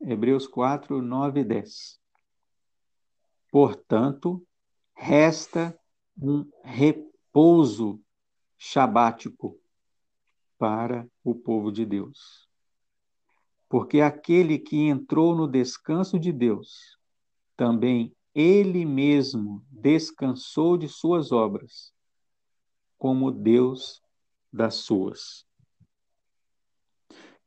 [0.00, 1.99] Hebreus 4, 9 e 10.
[3.50, 4.46] Portanto,
[4.94, 5.76] resta
[6.16, 8.00] um repouso
[8.56, 9.58] shabático
[10.56, 12.48] para o povo de Deus.
[13.68, 16.98] Porque aquele que entrou no descanso de Deus,
[17.56, 21.92] também ele mesmo descansou de suas obras,
[22.98, 24.02] como Deus
[24.52, 25.46] das suas.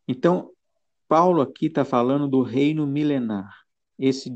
[0.08, 0.52] Então,
[1.08, 3.63] Paulo aqui está falando do reino milenar
[3.98, 4.34] esse,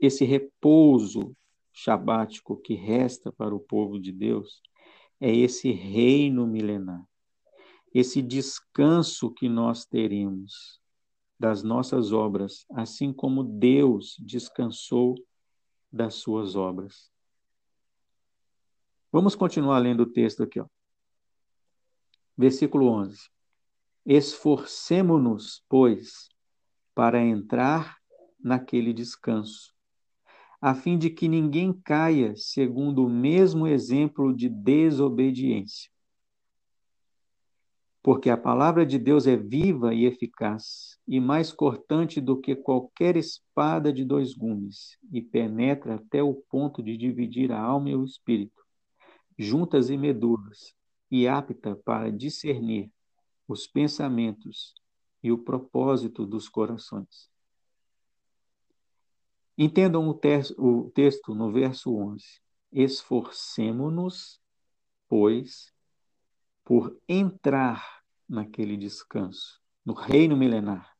[0.00, 1.34] esse repouso
[1.72, 4.60] shabático que resta para o povo de Deus
[5.20, 7.04] é esse reino milenar,
[7.94, 10.80] esse descanso que nós teremos
[11.38, 15.14] das nossas obras, assim como Deus descansou
[15.90, 17.10] das suas obras.
[19.10, 20.66] Vamos continuar lendo o texto aqui, ó.
[22.36, 23.30] Versículo 11.
[24.04, 26.28] Esforcemo-nos, pois,
[26.94, 27.97] para entrar
[28.38, 29.72] naquele descanso,
[30.60, 35.90] a fim de que ninguém caia segundo o mesmo exemplo de desobediência.
[38.02, 43.16] Porque a palavra de Deus é viva e eficaz, e mais cortante do que qualquer
[43.16, 48.04] espada de dois gumes, e penetra até o ponto de dividir a alma e o
[48.04, 48.64] espírito,
[49.36, 50.74] juntas e medulas,
[51.10, 52.90] e apta para discernir
[53.46, 54.74] os pensamentos
[55.22, 57.28] e o propósito dos corações.
[59.58, 62.24] Entendam o, te o texto no verso 11.
[62.70, 64.40] Esforcemo-nos,
[65.08, 65.74] pois,
[66.64, 70.94] por entrar naquele descanso, no reino milenar,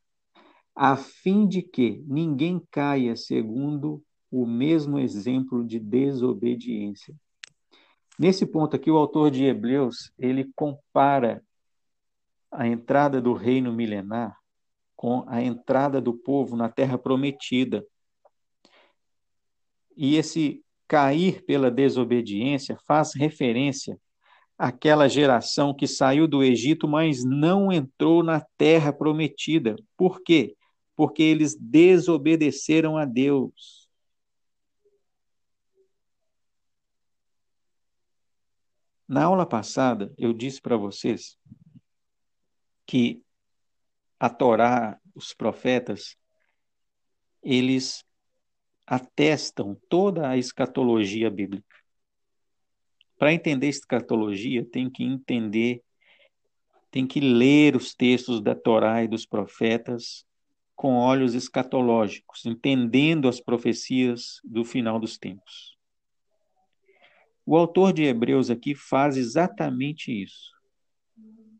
[0.74, 7.14] a fim de que ninguém caia segundo o mesmo exemplo de desobediência.
[8.18, 11.44] Nesse ponto aqui, o autor de Hebreus, ele compara
[12.50, 14.36] a entrada do reino milenar
[14.96, 17.86] com a entrada do povo na terra prometida,
[19.98, 24.00] e esse cair pela desobediência faz referência
[24.56, 29.76] aquela geração que saiu do Egito, mas não entrou na terra prometida.
[29.96, 30.56] Por quê?
[30.96, 33.88] Porque eles desobedeceram a Deus.
[39.06, 41.38] Na aula passada, eu disse para vocês
[42.84, 43.22] que
[44.18, 46.16] a Torá, os profetas,
[47.42, 48.04] eles
[48.88, 51.76] atestam toda a escatologia bíblica.
[53.18, 55.82] Para entender escatologia, tem que entender,
[56.90, 60.24] tem que ler os textos da Torá e dos profetas
[60.74, 65.76] com olhos escatológicos, entendendo as profecias do final dos tempos.
[67.44, 70.52] O autor de Hebreus aqui faz exatamente isso.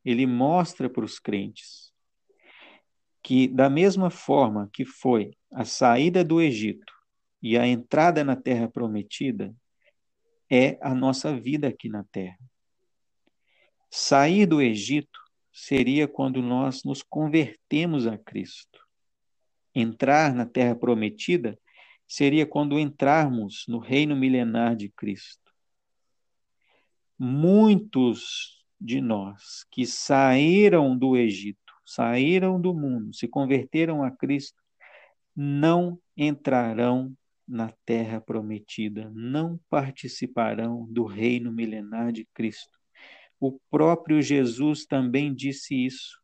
[0.04, 1.92] Ele mostra para os crentes
[3.22, 6.97] que, da mesma forma que foi a saída do Egito
[7.42, 9.54] e a entrada na terra prometida,
[10.50, 12.38] é a nossa vida aqui na Terra.
[13.90, 15.20] Sair do Egito
[15.52, 18.78] seria quando nós nos convertemos a Cristo.
[19.74, 21.58] Entrar na Terra Prometida
[22.06, 25.52] seria quando entrarmos no reino milenar de Cristo.
[27.18, 34.62] Muitos de nós que saíram do Egito, saíram do mundo, se converteram a Cristo,
[35.34, 37.16] não entrarão
[37.48, 42.78] na terra prometida, não participarão do reino milenar de Cristo.
[43.40, 46.20] O próprio Jesus também disse isso.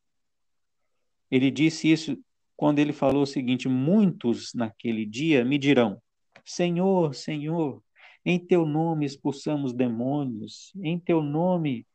[1.30, 2.18] Ele disse isso
[2.56, 6.00] quando ele falou o seguinte: Muitos naquele dia me dirão:
[6.44, 7.82] Senhor, Senhor,
[8.24, 11.86] em teu nome expulsamos demônios, em teu nome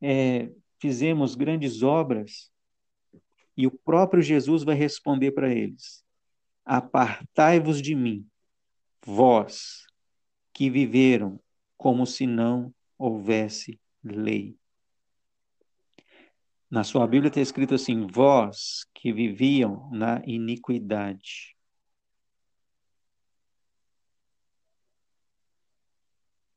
[0.00, 2.50] é, fizemos grandes obras.
[3.56, 6.04] E o próprio Jesus vai responder para eles:
[6.64, 8.24] Apartai-vos de mim,
[9.04, 9.86] vós
[10.52, 11.40] que viveram
[11.76, 14.58] como se não houvesse lei.
[16.70, 21.56] Na sua Bíblia está escrito assim: vós que viviam na iniquidade.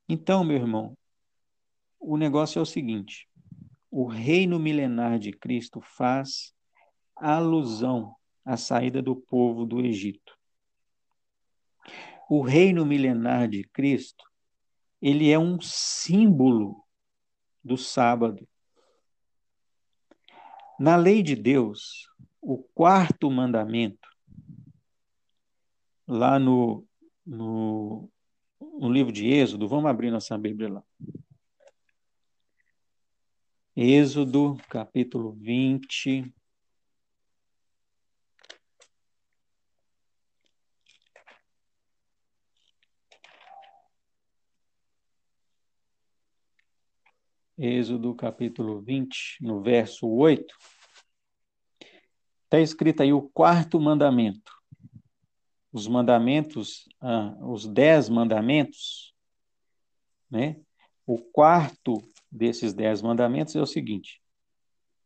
[0.10, 0.98] Então, meu irmão,
[2.00, 3.30] o negócio é o seguinte:
[3.90, 6.54] o reino milenar de Cristo faz
[7.16, 10.42] alusão à saída do povo do Egito
[12.32, 14.24] o reino milenar de Cristo,
[15.02, 16.82] ele é um símbolo
[17.62, 18.48] do sábado.
[20.80, 22.10] Na lei de Deus,
[22.42, 24.08] o quarto mandamento,
[26.08, 26.88] lá no,
[27.26, 28.10] no,
[28.62, 30.84] no livro de Êxodo, vamos abrir nossa Bíblia lá.
[33.76, 36.34] Êxodo, capítulo 20.
[47.64, 50.52] Êxodo capítulo 20, no verso 8,
[52.46, 54.52] está escrito aí o quarto mandamento.
[55.72, 59.14] Os mandamentos, ah, os dez mandamentos,
[60.28, 60.60] né?
[61.06, 62.02] O quarto
[62.32, 64.20] desses dez mandamentos é o seguinte: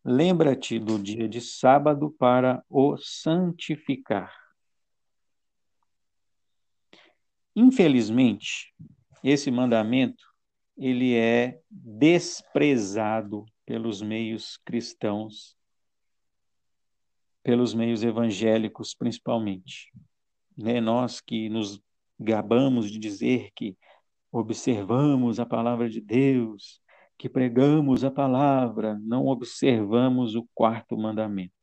[0.02, 4.34] lembra-te do dia de sábado para o santificar.
[7.54, 8.74] Infelizmente,
[9.22, 10.35] esse mandamento
[10.78, 15.58] ele é desprezado pelos meios cristãos,
[17.42, 19.92] pelos meios evangélicos principalmente.
[20.58, 20.82] Né?
[20.82, 21.82] Nós que nos
[22.20, 23.78] gabamos de dizer que
[24.32, 26.82] observamos a palavra de Deus,
[27.18, 31.54] que pregamos a palavra, não observamos o quarto mandamento.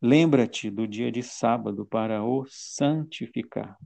[0.00, 3.78] Lembra-te do dia de sábado para o santificar.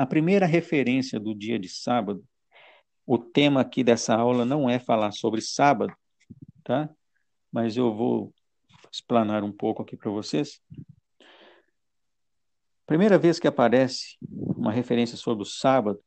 [0.00, 2.24] A primeira referência do dia de sábado,
[3.06, 5.94] o tema aqui dessa aula não é falar sobre sábado,
[6.64, 6.88] tá?
[7.52, 8.32] Mas eu vou
[8.90, 10.58] explanar um pouco aqui para vocês.
[12.86, 16.02] Primeira vez que aparece uma referência sobre o sábado,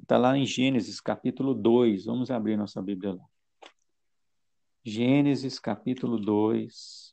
[0.00, 2.04] está lá em Gênesis capítulo 2.
[2.04, 3.24] Vamos abrir nossa Bíblia lá.
[4.84, 7.05] Gênesis capítulo 2.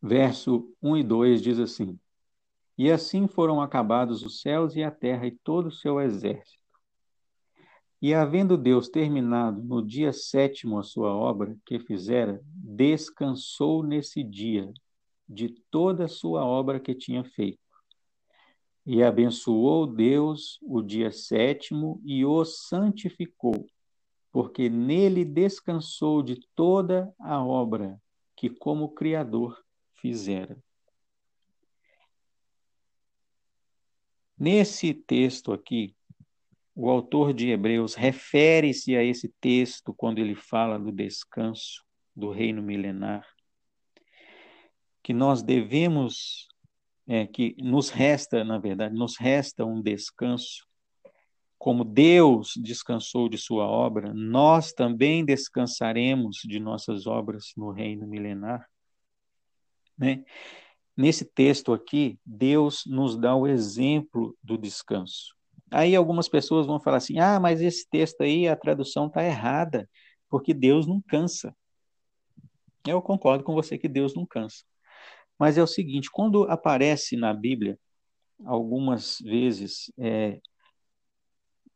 [0.00, 1.98] Verso 1 e 2 diz assim:
[2.76, 6.58] E assim foram acabados os céus e a terra e todo o seu exército.
[8.00, 14.72] E havendo Deus terminado no dia sétimo a sua obra que fizera, descansou nesse dia
[15.28, 17.58] de toda a sua obra que tinha feito.
[18.86, 23.66] E abençoou Deus o dia sétimo e o santificou,
[24.32, 28.00] porque nele descansou de toda a obra
[28.36, 29.60] que, como Criador,
[30.00, 30.56] fizera.
[34.38, 35.96] Nesse texto aqui,
[36.74, 41.84] o autor de Hebreus refere-se a esse texto quando ele fala do descanso
[42.14, 43.26] do reino milenar,
[45.02, 46.46] que nós devemos,
[47.08, 50.64] é, que nos resta, na verdade, nos resta um descanso.
[51.58, 58.64] Como Deus descansou de sua obra, nós também descansaremos de nossas obras no reino milenar.
[59.98, 60.24] Né?
[60.96, 65.34] Nesse texto aqui, Deus nos dá o exemplo do descanso.
[65.70, 69.88] Aí algumas pessoas vão falar assim: ah, mas esse texto aí, a tradução está errada,
[70.28, 71.54] porque Deus não cansa.
[72.86, 74.64] Eu concordo com você que Deus não cansa.
[75.38, 77.78] Mas é o seguinte: quando aparece na Bíblia,
[78.44, 80.40] algumas vezes, é,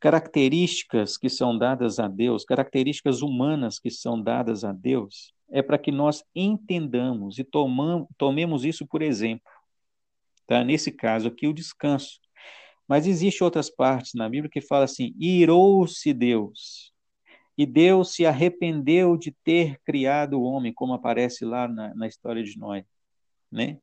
[0.00, 5.78] características que são dadas a Deus, características humanas que são dadas a Deus, é para
[5.78, 9.44] que nós entendamos e tomamos, tomemos isso por exemplo.
[10.46, 10.64] Tá?
[10.64, 12.18] Nesse caso aqui, o descanso.
[12.88, 16.92] Mas existe outras partes na Bíblia que fala assim: irou-se Deus.
[17.57, 22.42] E Deus se arrependeu de ter criado o homem, como aparece lá na, na história
[22.42, 22.86] de Noé.
[23.50, 23.78] Né?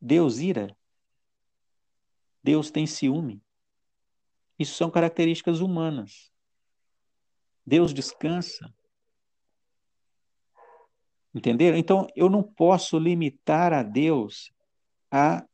[0.00, 0.76] Deus ira.
[2.42, 3.42] Deus tem ciúme.
[4.58, 6.30] Isso são características humanas.
[7.66, 8.72] Deus descansa.
[11.34, 11.78] Entenderam?
[11.78, 14.52] Então, eu não posso limitar a Deus
[15.10, 15.44] a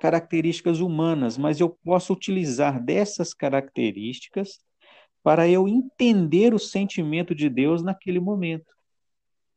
[0.00, 4.60] características humanas, mas eu posso utilizar dessas características
[5.22, 8.72] para eu entender o sentimento de Deus naquele momento.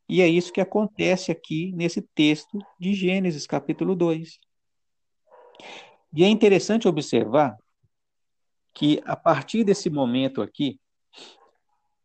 [0.10, 4.40] E é isso que acontece aqui nesse texto de Gênesis, capítulo 2.
[6.14, 7.56] E é interessante observar
[8.74, 10.80] que a partir desse momento aqui,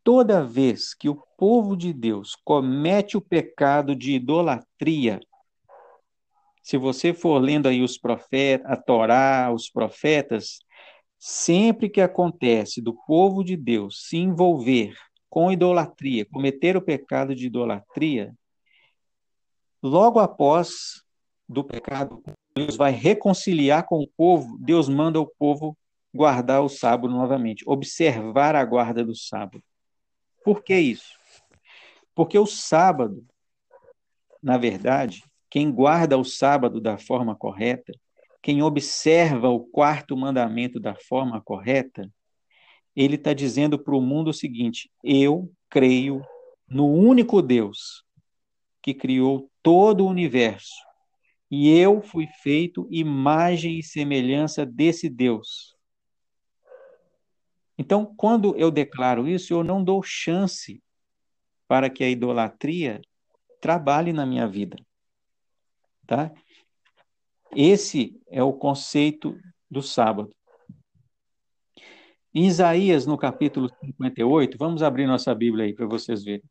[0.03, 5.19] toda vez que o povo de Deus comete o pecado de idolatria,
[6.63, 10.59] se você for lendo aí os profetas, a Torá, os profetas,
[11.17, 14.93] sempre que acontece do povo de Deus se envolver
[15.29, 18.33] com idolatria, cometer o pecado de idolatria,
[19.81, 21.03] logo após
[21.47, 22.21] do pecado,
[22.53, 25.77] Deus vai reconciliar com o povo, Deus manda o povo
[26.13, 29.63] guardar o sábado novamente, observar a guarda do sábado.
[30.43, 31.16] Por que isso?
[32.17, 33.23] Porque o sábado,
[34.41, 37.93] na verdade, quem guarda o sábado da forma correta,
[38.41, 42.11] quem observa o quarto mandamento da forma correta,
[42.95, 46.25] ele está dizendo para o mundo o seguinte: eu creio
[46.67, 48.03] no único Deus
[48.81, 50.73] que criou todo o universo.
[51.51, 55.77] E eu fui feito imagem e semelhança desse Deus.
[57.77, 60.81] Então, quando eu declaro isso, eu não dou chance
[61.67, 63.01] para que a idolatria
[63.59, 64.77] trabalhe na minha vida.
[66.05, 66.31] Tá?
[67.55, 69.37] Esse é o conceito
[69.69, 70.33] do sábado.
[72.33, 76.43] Em Isaías, no capítulo 58, vamos abrir nossa Bíblia aí para vocês verem.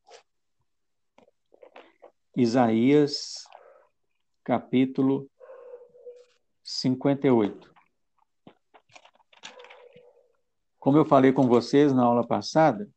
[2.37, 3.45] Isaías,
[4.45, 5.31] capítulo
[6.63, 7.73] 58.
[10.79, 12.89] Como eu falei com vocês na aula passada,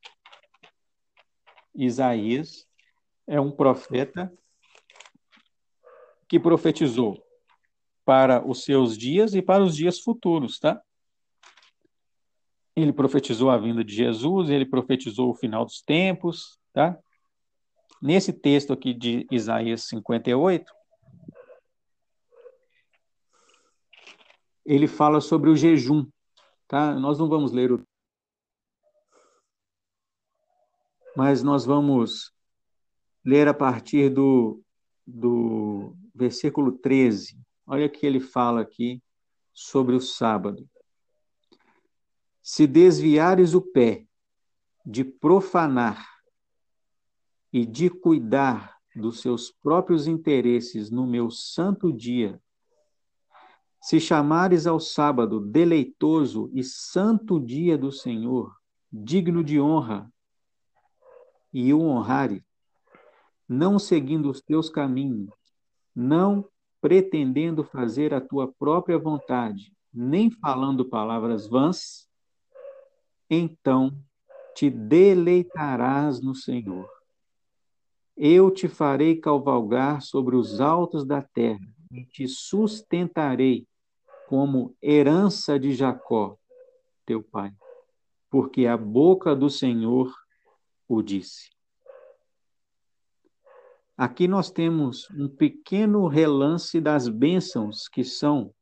[1.85, 2.67] Isaías
[3.27, 4.31] é um profeta
[6.27, 7.23] que profetizou
[8.05, 10.81] para os seus dias e para os dias futuros, tá?
[12.75, 16.97] Ele profetizou a vinda de Jesus, ele profetizou o final dos tempos, tá?
[18.01, 20.71] Nesse texto aqui de Isaías 58,
[24.65, 26.07] ele fala sobre o jejum.
[26.67, 26.93] Tá?
[26.93, 27.88] Nós não vamos ler o.
[31.19, 32.31] Mas nós vamos
[33.25, 34.63] ler a partir do,
[35.05, 37.37] do versículo 13.
[37.67, 39.03] Olha o que ele fala aqui
[39.53, 40.65] sobre o sábado.
[42.41, 44.07] Se desviares o pé
[44.85, 46.07] de profanar
[47.51, 52.41] e de cuidar dos seus próprios interesses no meu santo dia,
[53.81, 58.55] se chamares ao sábado deleitoso e santo dia do Senhor,
[58.89, 60.09] digno de honra,
[61.53, 62.43] e o honrares,
[63.47, 65.33] não seguindo os teus caminhos,
[65.95, 66.47] não
[66.79, 72.07] pretendendo fazer a tua própria vontade, nem falando palavras vãs,
[73.29, 73.91] então
[74.55, 76.89] te deleitarás no Senhor.
[78.15, 83.65] Eu te farei cavalgar sobre os altos da terra e te sustentarei
[84.27, 86.37] como herança de Jacó,
[87.05, 87.51] teu pai,
[88.29, 90.13] porque a boca do Senhor
[90.89, 91.51] o disse.
[93.95, 98.53] aqui nós temos um pequeno relance das bênçãos que são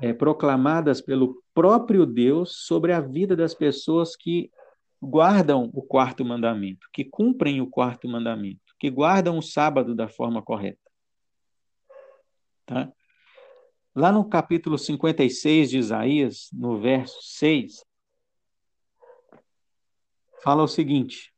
[0.00, 4.50] é, proclamadas pelo próprio Deus sobre a vida das pessoas que
[5.02, 10.40] guardam o quarto mandamento, que cumprem o quarto mandamento, que guardam o sábado da forma
[10.40, 10.78] correta.
[12.64, 12.92] Tá?
[13.94, 17.84] Lá no capítulo 56 de Isaías, no verso 6,
[20.42, 21.32] fala o seguinte: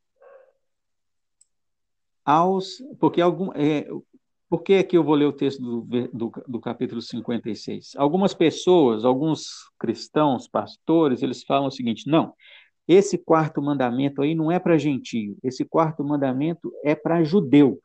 [2.24, 3.86] aos, porque algum, é,
[4.48, 7.92] por que aqui eu vou ler o texto do, do, do, capítulo 56?
[7.96, 12.34] Algumas pessoas, alguns cristãos, pastores, eles falam o seguinte: não,
[12.88, 17.80] esse quarto mandamento aí não é para gentio, esse quarto mandamento é para judeu.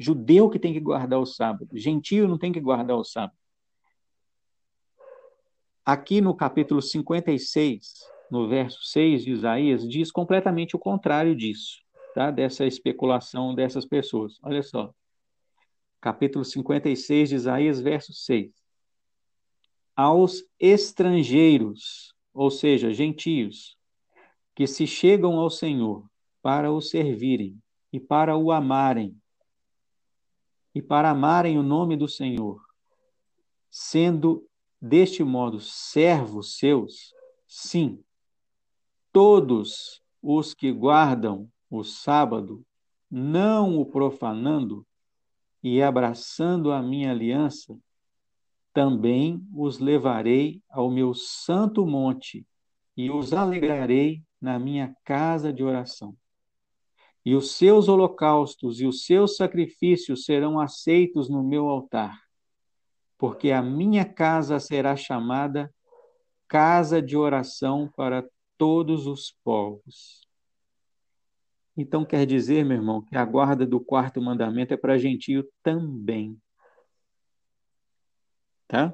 [0.00, 3.36] Judeu que tem que guardar o sábado, gentio não tem que guardar o sábado.
[5.84, 11.78] Aqui no capítulo 56, no verso 6 de Isaías, diz completamente o contrário disso,
[12.14, 12.30] tá?
[12.30, 14.38] dessa especulação dessas pessoas.
[14.42, 14.92] Olha só
[16.00, 18.52] capítulo 56 de Isaías, verso 6.
[19.96, 23.76] Aos estrangeiros, ou seja, gentios,
[24.54, 26.08] que se chegam ao Senhor
[26.40, 27.60] para o servirem
[27.92, 29.16] e para o amarem,
[30.74, 32.60] e para amarem o nome do Senhor,
[33.70, 34.46] sendo
[34.80, 37.12] deste modo servos seus,
[37.46, 38.02] sim,
[39.12, 42.64] todos os que guardam o sábado,
[43.10, 44.86] não o profanando,
[45.62, 47.76] e abraçando a minha aliança,
[48.72, 52.46] também os levarei ao meu santo monte
[52.96, 56.16] e os alegrarei na minha casa de oração.
[57.24, 62.18] E os seus holocaustos e os seus sacrifícios serão aceitos no meu altar,
[63.18, 65.72] porque a minha casa será chamada
[66.46, 68.24] casa de oração para
[68.58, 70.28] todos os povos.
[71.76, 76.36] Então quer dizer, meu irmão, que a guarda do quarto mandamento é para gentio também.
[78.66, 78.92] Tá?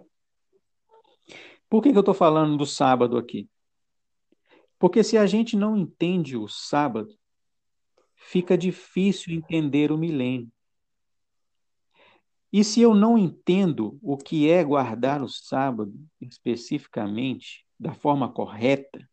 [1.69, 3.49] Por que, que eu estou falando do sábado aqui?
[4.79, 7.19] Porque se a gente não entende o sábado,
[8.15, 10.53] fica difícil entender o milênio.
[12.53, 19.09] E se eu não entendo o que é guardar o sábado especificamente, da forma correta,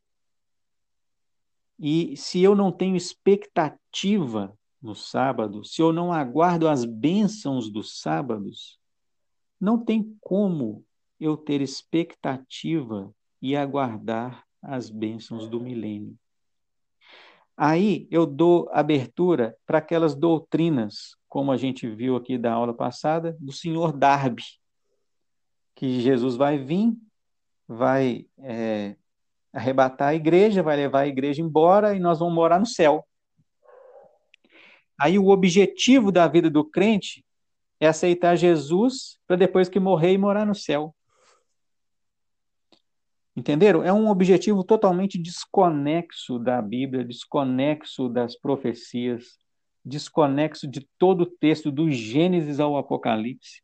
[1.84, 8.00] e se eu não tenho expectativa no sábado, se eu não aguardo as bênçãos dos
[8.00, 8.80] sábados,
[9.60, 10.86] não tem como
[11.20, 16.16] eu ter expectativa e aguardar as bênçãos do milênio.
[17.58, 23.36] Aí eu dou abertura para aquelas doutrinas, como a gente viu aqui da aula passada,
[23.40, 24.44] do senhor Darby,
[25.74, 26.96] que Jesus vai vir,
[27.68, 28.96] vai é,
[29.54, 33.06] arrebatar a igreja, vai levar a igreja embora e nós vamos morar no céu.
[35.00, 37.26] Aí o objetivo da vida do crente
[37.80, 40.96] é aceitar Jesus para depois que morrer e morar no céu.
[43.36, 43.84] Entenderam?
[43.84, 49.40] É um objetivo totalmente desconexo da Bíblia, desconexo das profecias,
[49.84, 53.64] desconexo de todo o texto, do Gênesis ao Apocalipse.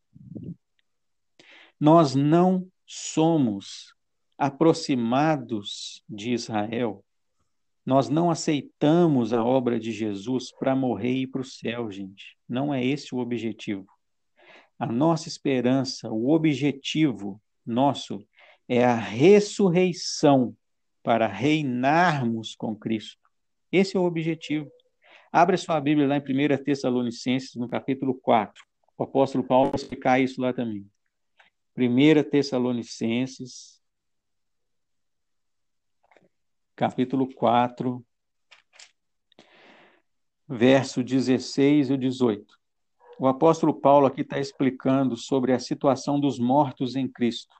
[1.78, 3.94] Nós não somos
[4.38, 7.04] aproximados de Israel,
[7.84, 12.36] nós não aceitamos a obra de Jesus para morrer e ir para o céu, gente.
[12.48, 13.86] Não é esse o objetivo.
[14.78, 18.24] A nossa esperança, o objetivo nosso
[18.68, 20.54] é a ressurreição
[21.02, 23.28] para reinarmos com Cristo.
[23.72, 24.70] Esse é o objetivo.
[25.32, 28.62] Abre sua Bíblia lá em 1 Tessalonicenses, no capítulo 4.
[28.96, 30.86] O apóstolo Paulo explicar isso lá também.
[31.76, 33.77] 1 Tessalonicenses,
[36.78, 38.06] capítulo 4,
[40.46, 42.56] verso 16 e 18.
[43.18, 47.52] O apóstolo Paulo aqui está explicando sobre a situação dos mortos em Cristo.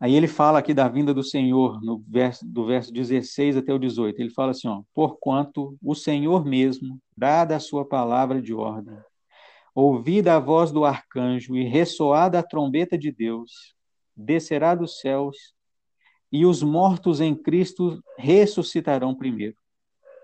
[0.00, 3.78] Aí ele fala aqui da vinda do Senhor, no verso, do verso 16 até o
[3.78, 4.18] 18.
[4.18, 8.96] Ele fala assim: ó, Porquanto o Senhor mesmo, dada a sua palavra de ordem,
[9.74, 13.74] ouvida a voz do arcanjo e ressoada a trombeta de Deus,
[14.16, 15.36] descerá dos céus
[16.32, 19.56] e os mortos em Cristo ressuscitarão primeiro.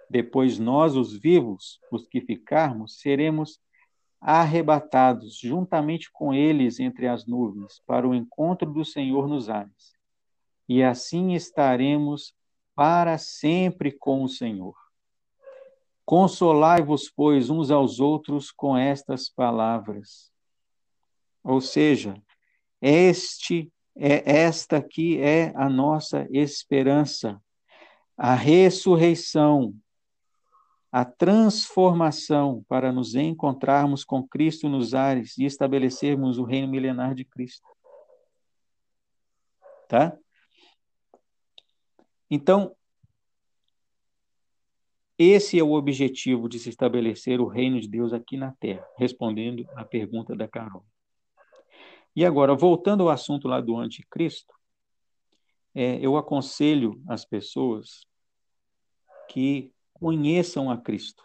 [0.08, 3.60] Depois nós, os vivos, os que ficarmos, seremos
[4.18, 9.94] arrebatados juntamente com eles entre as nuvens para o encontro do Senhor nos ares.
[10.66, 12.34] E assim estaremos
[12.74, 14.74] para sempre com o Senhor.
[16.06, 20.32] Consolai-vos, pois, uns aos outros com estas palavras.
[21.44, 22.20] Ou seja,
[22.80, 27.42] este é esta aqui é a nossa esperança,
[28.16, 29.74] a ressurreição,
[30.90, 37.24] a transformação para nos encontrarmos com Cristo nos ares e estabelecermos o reino milenar de
[37.24, 37.66] Cristo.
[39.88, 40.16] Tá?
[42.30, 42.74] Então,
[45.18, 49.68] esse é o objetivo de se estabelecer o reino de Deus aqui na Terra, respondendo
[49.74, 50.84] à pergunta da Carol.
[52.18, 54.52] E agora, voltando ao assunto lá do anticristo,
[55.72, 58.04] é, eu aconselho as pessoas
[59.28, 61.22] que conheçam a Cristo.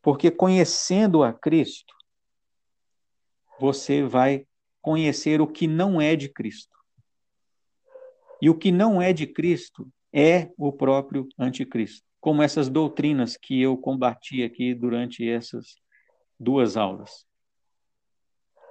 [0.00, 1.92] Porque conhecendo a Cristo,
[3.58, 4.46] você vai
[4.80, 6.78] conhecer o que não é de Cristo.
[8.40, 13.60] E o que não é de Cristo é o próprio anticristo como essas doutrinas que
[13.60, 15.74] eu combati aqui durante essas
[16.38, 17.26] duas aulas.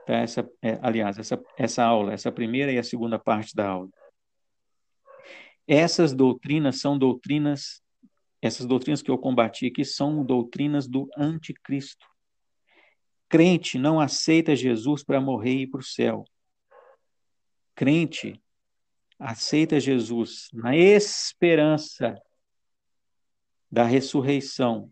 [0.09, 0.15] Tá?
[0.15, 3.89] Essa, é, aliás, essa, essa aula, essa primeira e a segunda parte da aula.
[5.67, 7.83] Essas doutrinas são doutrinas,
[8.41, 12.07] essas doutrinas que eu combati aqui são doutrinas do anticristo.
[13.29, 16.25] Crente não aceita Jesus para morrer e ir para o céu.
[17.75, 18.41] Crente
[19.19, 22.19] aceita Jesus na esperança
[23.71, 24.91] da ressurreição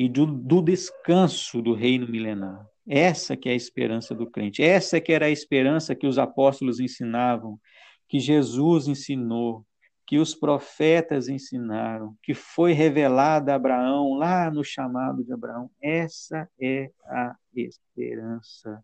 [0.00, 2.66] e do, do, descanso do reino milenar.
[2.88, 4.62] Essa que é a esperança do crente.
[4.62, 7.60] Essa que era a esperança que os apóstolos ensinavam,
[8.08, 9.62] que Jesus ensinou,
[10.06, 15.70] que os profetas ensinaram, que foi revelada a Abraão lá no chamado de Abraão.
[15.82, 18.82] Essa é a esperança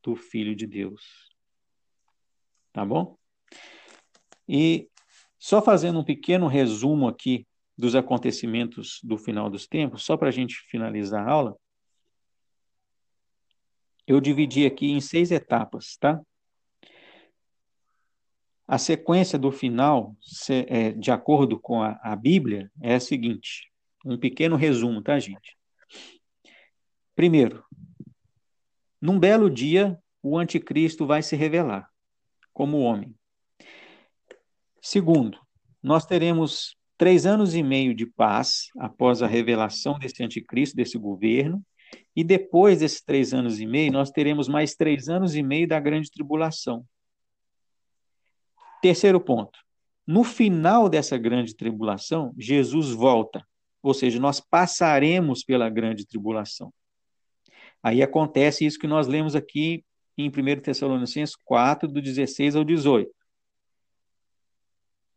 [0.00, 1.34] do Filho de Deus.
[2.72, 3.18] Tá bom?
[4.48, 4.88] E
[5.36, 7.44] só fazendo um pequeno resumo aqui
[7.78, 11.56] dos acontecimentos do final dos tempos, só para a gente finalizar a aula,
[14.04, 16.20] eu dividi aqui em seis etapas, tá?
[18.66, 20.16] A sequência do final,
[20.50, 23.70] é, de acordo com a, a Bíblia, é a seguinte:
[24.04, 25.56] um pequeno resumo, tá, gente?
[27.14, 27.64] Primeiro,
[29.00, 31.88] num belo dia, o anticristo vai se revelar
[32.52, 33.14] como homem.
[34.80, 35.38] Segundo,
[35.82, 41.64] nós teremos três anos e meio de paz após a revelação desse anticristo, desse governo,
[42.14, 45.78] e depois desses três anos e meio, nós teremos mais três anos e meio da
[45.78, 46.84] grande tribulação.
[48.82, 49.58] Terceiro ponto.
[50.04, 53.46] No final dessa grande tribulação, Jesus volta,
[53.82, 56.72] ou seja, nós passaremos pela grande tribulação.
[57.82, 59.84] Aí acontece isso que nós lemos aqui
[60.16, 63.17] em 1 Tessalonicenses 4, do 16 ao 18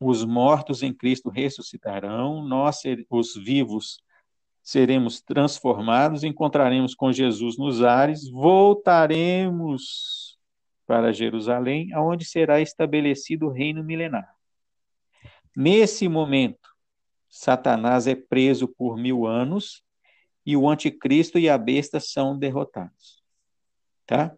[0.04, 4.04] os mortos em Cristo ressuscitarão, nós, os vivos,
[4.64, 9.60] seremos transformados, encontraremos com Jesus nos ares, voltaremos
[10.88, 14.36] para Jerusalém, aonde será estabelecido o reino milenar.
[15.56, 16.68] Nesse momento,
[17.30, 19.84] Satanás é preso por mil anos
[20.44, 23.24] e o anticristo e a besta são derrotados.
[24.08, 24.36] Tá?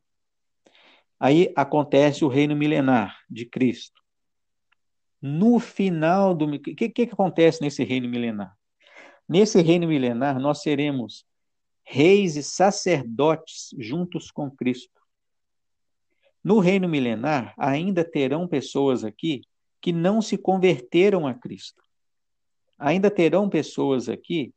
[1.17, 4.02] Aí acontece o reino milenar de Cristo
[5.23, 6.45] no final do.
[6.45, 8.53] O que, que acontece nesse reino milenar?
[9.27, 11.25] Nesse reino milenar, nós seremos
[11.85, 15.01] reis e sacerdotes juntos com Cristo.
[16.43, 19.41] No reino milenar, ainda terão pessoas aqui
[19.81, 21.81] que não se converteram a Cristo.
[22.77, 24.53] Ainda terão pessoas aqui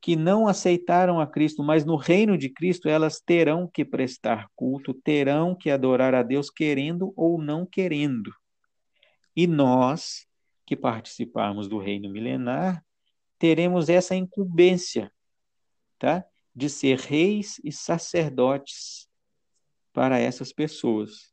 [0.00, 4.92] que não aceitaram a Cristo, mas no reino de Cristo elas terão que prestar culto,
[4.92, 8.32] terão que adorar a Deus querendo ou não querendo.
[9.38, 10.26] E nós,
[10.66, 12.84] que participarmos do reino milenar,
[13.38, 15.12] teremos essa incumbência,
[15.96, 16.24] tá?
[16.52, 19.08] De ser reis e sacerdotes
[19.92, 21.32] para essas pessoas,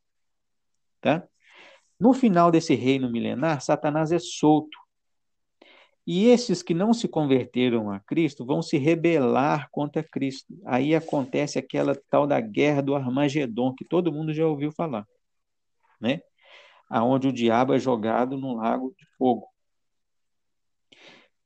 [1.02, 1.27] tá?
[1.99, 4.77] No final desse reino milenar, Satanás é solto.
[6.06, 10.53] E esses que não se converteram a Cristo vão se rebelar contra Cristo.
[10.68, 15.07] Aí acontece aquela tal da guerra do Armagedon, que todo mundo já ouviu falar,
[15.99, 16.22] né?
[16.89, 19.47] Aonde o diabo é jogado no lago de fogo.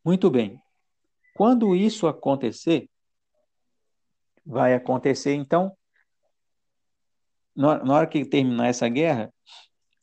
[0.04, 0.62] Muito bem.
[1.36, 2.90] Quando isso acontecer,
[4.46, 5.72] vai acontecer então,
[7.56, 9.34] na hora que terminar essa guerra,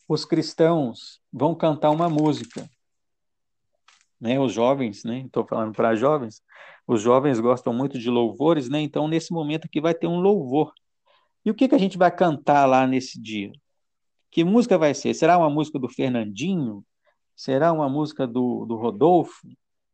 [0.09, 2.69] os cristãos vão cantar uma música.
[4.21, 6.41] Né, os jovens, né, estou falando para jovens,
[6.87, 10.73] os jovens gostam muito de louvores, né, então nesse momento aqui vai ter um louvor.
[11.45, 13.53] E o que, que a gente vai cantar lá nesse dia?
[14.31, 15.15] Que música vai ser?
[15.15, 16.85] Será uma música do Fernandinho?
[17.35, 19.47] Será uma música do, do Rodolfo?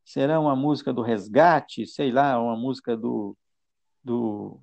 [0.05, 1.87] Será uma música do Resgate?
[1.87, 3.37] Sei lá, uma música do,
[4.03, 4.61] do.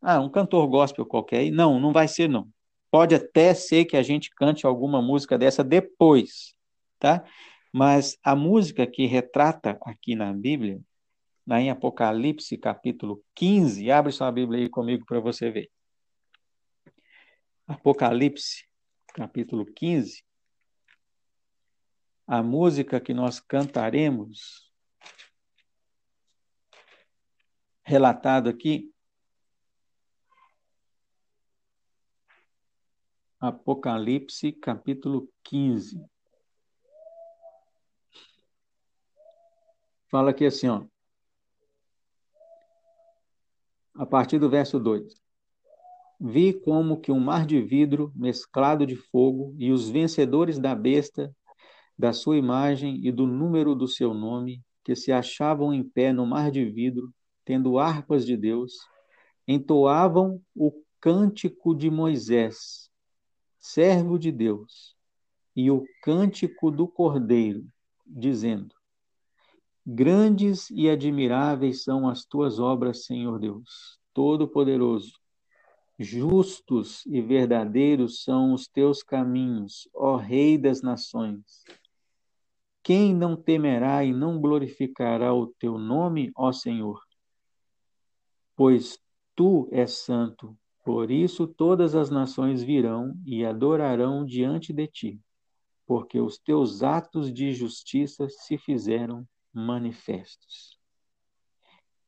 [0.00, 1.50] Ah, um cantor gospel qualquer.
[1.50, 2.48] Não, não vai ser, não.
[2.90, 6.54] Pode até ser que a gente cante alguma música dessa depois,
[6.98, 7.24] tá?
[7.72, 10.80] Mas a música que retrata aqui na Bíblia
[11.46, 13.90] lá em Apocalipse, capítulo 15.
[13.90, 15.70] Abre sua Bíblia aí comigo para você ver.
[17.70, 18.68] Apocalipse,
[19.14, 20.24] capítulo 15.
[22.26, 24.68] A música que nós cantaremos,
[27.84, 28.92] relatado aqui,
[33.38, 36.04] Apocalipse, capítulo 15.
[40.10, 40.84] Fala aqui assim, ó.
[43.94, 45.19] A partir do verso 2.
[46.20, 51.34] Vi como que um mar de vidro mesclado de fogo e os vencedores da besta,
[51.98, 56.26] da sua imagem e do número do seu nome, que se achavam em pé no
[56.26, 57.10] mar de vidro,
[57.44, 58.74] tendo harpas de Deus,
[59.48, 62.90] entoavam o cântico de Moisés,
[63.58, 64.94] servo de Deus,
[65.56, 67.66] e o cântico do Cordeiro,
[68.06, 68.74] dizendo:
[69.86, 75.19] Grandes e admiráveis são as tuas obras, Senhor Deus, Todo-Poderoso.
[76.02, 81.62] Justos e verdadeiros são os teus caminhos, ó Rei das nações.
[82.82, 86.98] Quem não temerá e não glorificará o teu nome, ó Senhor?
[88.56, 88.98] Pois
[89.36, 90.56] tu és santo,
[90.86, 95.20] por isso todas as nações virão e adorarão diante de ti,
[95.86, 100.79] porque os teus atos de justiça se fizeram manifestos.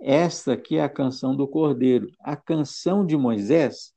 [0.05, 2.11] Esta aqui é a canção do Cordeiro.
[2.19, 3.95] A canção de Moisés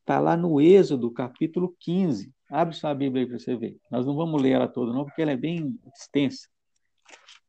[0.00, 2.34] está lá no Êxodo, capítulo 15.
[2.50, 3.78] Abre sua Bíblia aí para você ver.
[3.88, 6.48] Nós não vamos ler ela toda, não, porque ela é bem extensa.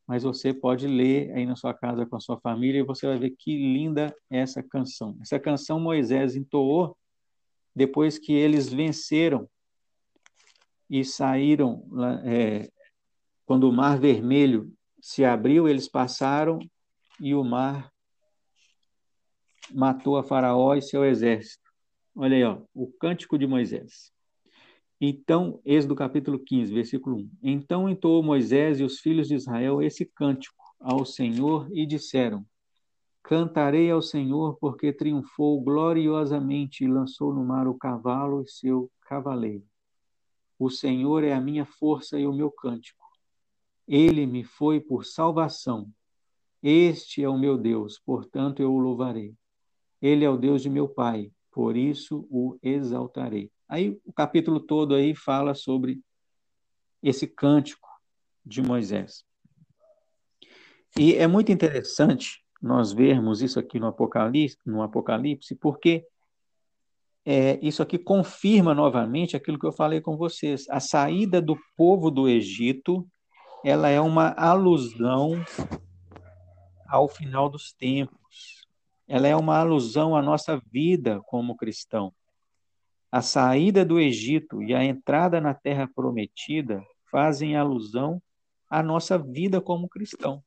[0.06, 3.18] Mas você pode ler aí na sua casa com a sua família e você vai
[3.18, 5.18] ver que linda essa canção.
[5.20, 6.96] Essa canção Moisés entoou
[7.76, 9.50] depois que eles venceram
[10.88, 11.84] e saíram,
[12.24, 12.70] é,
[13.48, 14.72] quando o Mar Vermelho
[15.02, 16.60] se abriu, eles passaram
[17.20, 17.95] e o mar
[19.74, 21.70] matou a Faraó e seu exército.
[22.16, 24.12] Olha aí, ó, o cântico de Moisés.
[25.00, 27.30] Então, Êxodo capítulo 15, versículo 1.
[27.44, 32.46] Então entoou Moisés e os filhos de Israel esse cântico ao Senhor e disseram:
[33.22, 39.66] Cantarei ao Senhor porque triunfou gloriosamente e lançou no mar o cavalo e seu cavaleiro.
[40.58, 43.04] O Senhor é a minha força e o meu cântico.
[43.88, 45.92] Ele me foi por salvação.
[46.64, 49.36] Este é o meu Deus, portanto eu o louvarei.
[50.06, 53.50] Ele é o Deus de meu pai, por isso o exaltarei.
[53.68, 56.00] Aí o capítulo todo aí fala sobre
[57.02, 57.90] esse cântico
[58.46, 59.26] de Moisés.
[60.96, 66.06] E é muito interessante nós vermos isso aqui no Apocalipse, no Apocalipse porque
[67.26, 70.66] é, isso aqui confirma novamente aquilo que eu falei com vocês.
[70.70, 73.08] A saída do povo do Egito
[73.64, 75.44] ela é uma alusão
[76.88, 78.25] ao final dos tempos.
[79.08, 82.14] Ela é uma alusão à nossa vida como cristão.
[83.12, 88.22] A saída do Egito e a entrada na terra prometida fazem alusão
[88.70, 90.44] à nossa vida como cristão.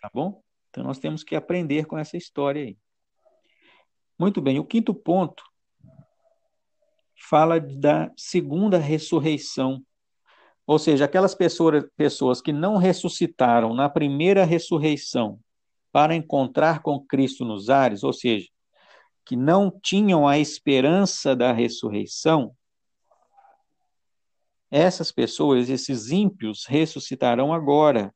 [0.00, 0.42] Tá bom?
[0.70, 2.78] Então nós temos que aprender com essa história aí.
[4.18, 5.42] Muito bem, o quinto ponto
[7.16, 9.82] fala da segunda ressurreição
[10.68, 15.40] ou seja, aquelas pessoas, pessoas que não ressuscitaram na primeira ressurreição
[15.98, 18.46] para encontrar com Cristo nos ares, ou seja,
[19.26, 22.54] que não tinham a esperança da ressurreição,
[24.70, 28.14] essas pessoas, esses ímpios, ressuscitarão agora.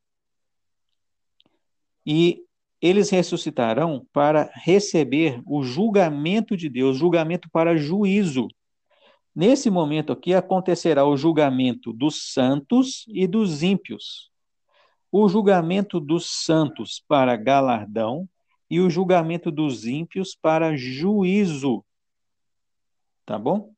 [2.05, 2.45] E
[2.81, 8.47] eles ressuscitarão para receber o julgamento de Deus, julgamento para juízo.
[9.35, 14.32] Nesse momento aqui acontecerá o julgamento dos santos e dos ímpios.
[15.15, 18.27] O julgamento dos santos para galardão
[18.67, 21.85] e o julgamento dos ímpios para juízo.
[23.23, 23.71] Tá bom?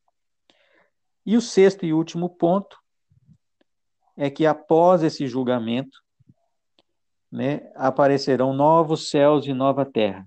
[1.26, 2.80] E o sexto e último ponto
[4.16, 6.02] é que após esse julgamento,
[7.30, 10.26] né, aparecerão novos céus e nova terra.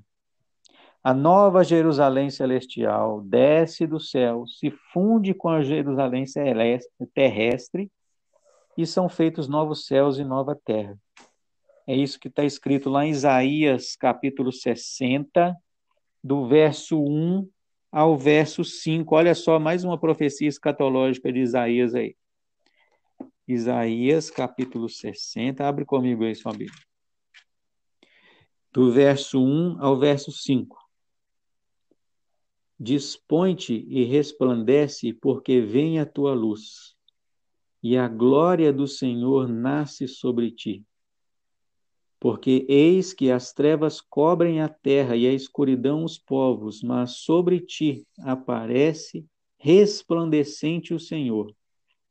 [1.03, 6.27] A nova Jerusalém celestial desce do céu, se funde com a Jerusalém
[7.15, 7.91] terrestre
[8.79, 10.97] e são feitos novos céus e nova terra.
[11.85, 15.53] É isso que está escrito lá em Isaías, capítulo 60,
[16.23, 17.51] do verso 1
[17.91, 19.17] ao verso 5.
[19.17, 22.15] Olha só, mais uma profecia escatológica de Isaías aí.
[23.49, 25.67] Isaías, capítulo 60.
[25.67, 26.87] Abre comigo aí sua Bíblia.
[28.73, 30.79] Do verso 1 ao verso 5.
[32.79, 36.97] Dispõe-te e resplandece, porque vem a tua luz,
[37.89, 40.85] e a glória do Senhor nasce sobre ti.
[42.21, 47.61] Porque eis que as trevas cobrem a terra e a escuridão os povos, mas sobre
[47.61, 49.25] ti aparece
[49.57, 51.51] resplandecente o Senhor,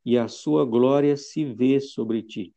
[0.04, 2.56] e a sua glória se vê sobre ti.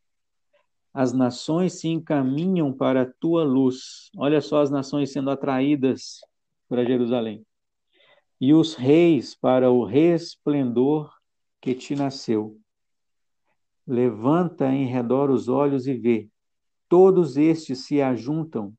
[0.90, 4.10] As nações se encaminham para a tua luz.
[4.16, 6.20] Olha só as nações sendo atraídas
[6.66, 7.44] para Jerusalém.
[8.40, 11.12] E os reis para o resplendor
[11.60, 12.58] que te nasceu.
[13.90, 16.28] Levanta em redor os olhos e vê.
[16.88, 18.72] Todos estes se ajuntam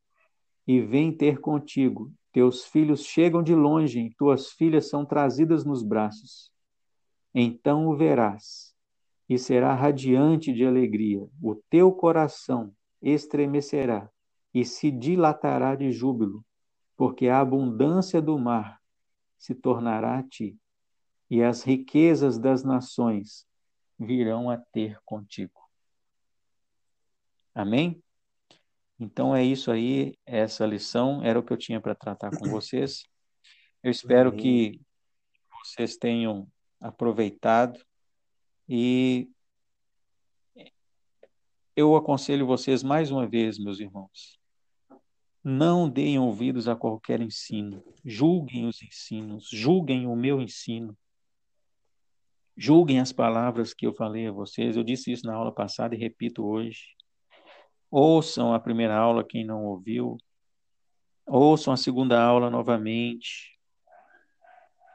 [0.65, 2.09] e vêm ter contigo.
[2.31, 6.49] Teus filhos chegam de longe, e tuas filhas são trazidas nos braços.
[7.35, 8.73] Então o verás,
[9.27, 11.27] e será radiante de alegria.
[11.41, 12.71] O teu coração
[13.01, 14.09] estremecerá
[14.53, 16.41] e se dilatará de júbilo,
[16.95, 18.79] porque a abundância do mar
[19.37, 20.57] se tornará a ti,
[21.29, 23.45] e as riquezas das nações
[24.05, 25.61] virão a ter contigo.
[27.53, 28.01] Amém?
[28.99, 33.05] Então é isso aí, essa lição era o que eu tinha para tratar com vocês.
[33.83, 34.41] Eu espero Amém.
[34.41, 34.81] que
[35.63, 36.47] vocês tenham
[36.79, 37.79] aproveitado
[38.67, 39.29] e
[41.75, 44.39] eu aconselho vocês mais uma vez, meus irmãos,
[45.43, 50.95] não deem ouvidos a qualquer ensino, julguem os ensinos, julguem o meu ensino,
[52.57, 54.75] julguem as palavras que eu falei a vocês.
[54.75, 56.95] Eu disse isso na aula passada e repito hoje.
[57.89, 60.17] Ouçam a primeira aula, quem não ouviu.
[61.25, 63.57] Ouçam a segunda aula novamente.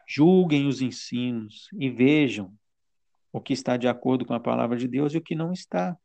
[0.08, 2.52] Julguem os ensinos e vejam
[3.32, 5.96] o que está de acordo com a palavra de Deus e o que não está.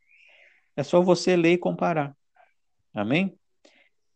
[0.76, 2.16] É só você ler e comparar.
[2.94, 3.38] Amém?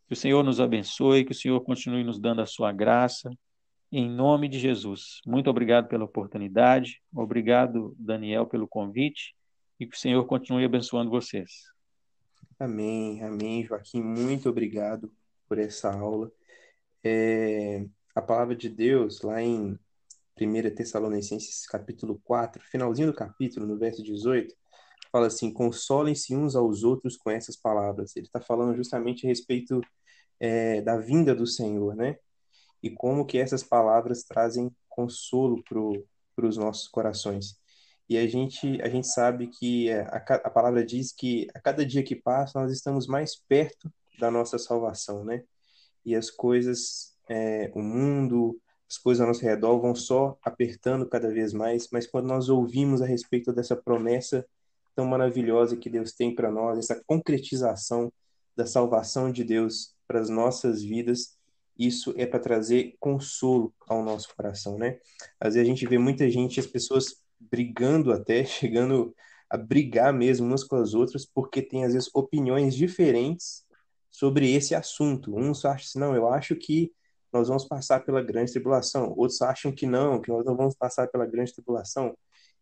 [0.07, 3.29] Que o Senhor nos abençoe, que o Senhor continue nos dando a sua graça.
[3.91, 5.21] Em nome de Jesus.
[5.25, 7.01] Muito obrigado pela oportunidade.
[7.13, 9.35] Obrigado, Daniel, pelo convite.
[9.79, 11.51] E que o Senhor continue abençoando vocês.
[12.59, 14.01] Amém, amém, Joaquim.
[14.01, 15.11] Muito obrigado
[15.47, 16.31] por essa aula.
[17.03, 17.85] É,
[18.15, 19.77] a palavra de Deus, lá em
[20.39, 24.55] 1 Tessalonicenses capítulo 4, finalzinho do capítulo, no verso 18,
[25.11, 28.15] fala assim: consolem-se uns aos outros com essas palavras.
[28.15, 29.81] Ele está falando justamente a respeito
[30.39, 32.17] é, da vinda do Senhor, né?
[32.85, 37.59] E como que essas palavras trazem consolo para os nossos corações.
[38.07, 41.83] E a gente, a gente sabe que é, a, a palavra diz que a cada
[41.83, 45.43] dia que passa nós estamos mais perto da nossa salvação, né?
[46.05, 51.33] E as coisas, é, o mundo, as coisas ao nosso redor vão só apertando cada
[51.33, 54.45] vez mais, mas quando nós ouvimos a respeito dessa promessa
[54.95, 58.13] tão maravilhosa que Deus tem para nós, essa concretização
[58.55, 61.34] da salvação de Deus para as nossas vidas,
[61.77, 64.99] isso é para trazer consolo ao nosso coração, né?
[65.39, 69.13] Às vezes a gente vê muita gente, as pessoas brigando até, chegando
[69.49, 73.65] a brigar mesmo umas com as outras, porque tem às vezes opiniões diferentes
[74.09, 75.35] sobre esse assunto.
[75.35, 76.91] Uns acham assim, não, eu acho que
[77.31, 79.13] nós vamos passar pela grande tribulação.
[79.17, 82.17] Outros acham que não, que nós não vamos passar pela grande tribulação.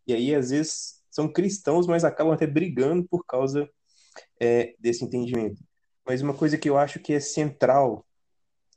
[0.08, 3.70] E aí, às vezes, são cristãos, mas acabam até brigando por causa
[4.40, 5.64] é, desse entendimento.
[6.06, 8.06] Mas uma coisa que eu acho que é central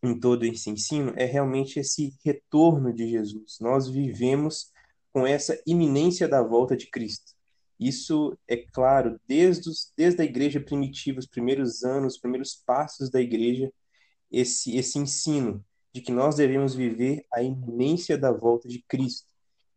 [0.06, 3.58] em todo esse ensino é realmente esse retorno de Jesus.
[3.60, 4.70] Nós vivemos
[5.12, 7.32] com essa iminência da volta de Cristo.
[7.78, 13.10] Isso é claro desde, os, desde a igreja primitiva, os primeiros anos, os primeiros passos
[13.10, 13.70] da igreja,
[14.30, 19.26] esse, esse ensino de que nós devemos viver a iminência da volta de Cristo.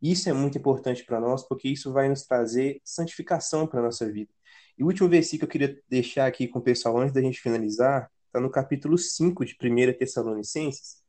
[0.00, 4.10] Isso é muito importante para nós, porque isso vai nos trazer santificação para a nossa
[4.10, 4.30] vida.
[4.78, 7.40] E o último versículo que eu queria deixar aqui com o pessoal antes da gente
[7.40, 11.02] finalizar, está no capítulo 5 de 1 Tessalonicenses,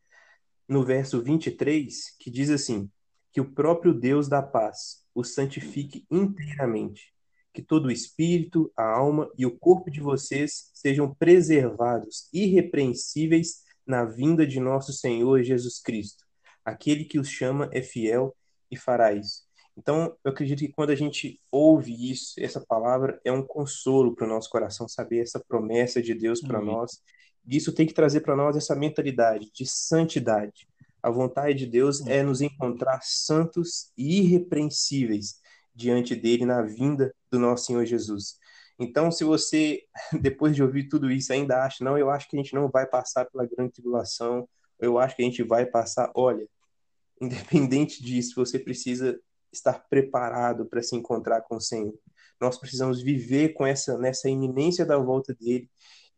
[0.68, 2.90] no verso 23, que diz assim:
[3.32, 7.14] que o próprio Deus da paz o santifique inteiramente,
[7.54, 14.04] que todo o espírito, a alma e o corpo de vocês sejam preservados irrepreensíveis na
[14.04, 16.26] vinda de nosso Senhor Jesus Cristo.
[16.66, 18.36] Aquele que os chama é fiel
[18.72, 19.44] e fará isso.
[19.78, 24.26] Então, eu acredito que quando a gente ouve isso, essa palavra é um consolo para
[24.26, 27.02] o nosso coração, saber essa promessa de Deus para nós.
[27.48, 30.68] Isso tem que trazer para nós essa mentalidade de santidade,
[31.04, 35.40] a vontade de Deus é nos encontrar santos e irrepreensíveis
[35.74, 38.38] diante dele na vinda do nosso Senhor Jesus.
[38.78, 39.84] Então, se você,
[40.22, 42.86] depois de ouvir tudo isso, ainda acha, não, eu acho que a gente não vai
[42.86, 44.48] passar pela grande tribulação,
[44.80, 46.48] eu acho que a gente vai passar, olha,
[47.20, 49.20] independente disso, você precisa
[49.52, 51.94] estar preparado para se encontrar com o Senhor.
[52.40, 55.70] Nós precisamos viver com essa nessa iminência da volta dele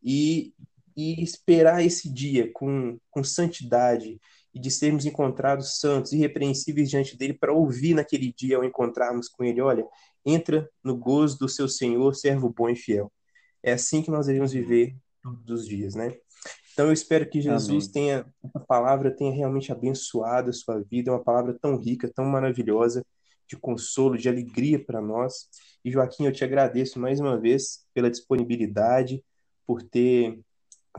[0.01, 0.53] e,
[0.95, 4.19] e esperar esse dia com, com santidade
[4.53, 9.43] e de sermos encontrados santos, irrepreensíveis diante dele, para ouvir naquele dia, ao encontrarmos com
[9.43, 9.85] ele: olha,
[10.25, 13.11] entra no gozo do seu Senhor, servo bom e fiel.
[13.63, 16.15] É assim que nós devemos viver todos os dias, né?
[16.73, 17.91] Então eu espero que Jesus Amém.
[17.91, 22.25] tenha, a palavra tenha realmente abençoado a sua vida, é uma palavra tão rica, tão
[22.25, 23.05] maravilhosa,
[23.53, 25.47] de consolo, de alegria para nós.
[25.85, 29.23] E Joaquim, eu te agradeço mais uma vez pela disponibilidade,
[29.65, 30.39] por ter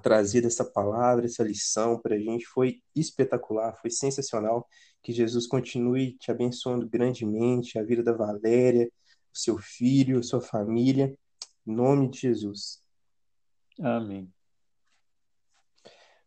[0.03, 2.47] trazido essa palavra, essa lição para a gente.
[2.47, 4.67] Foi espetacular, foi sensacional.
[5.03, 8.87] Que Jesus continue te abençoando grandemente, a vida da Valéria,
[9.35, 11.15] o seu filho, sua família.
[11.67, 12.83] Em nome de Jesus.
[13.81, 14.33] Amém.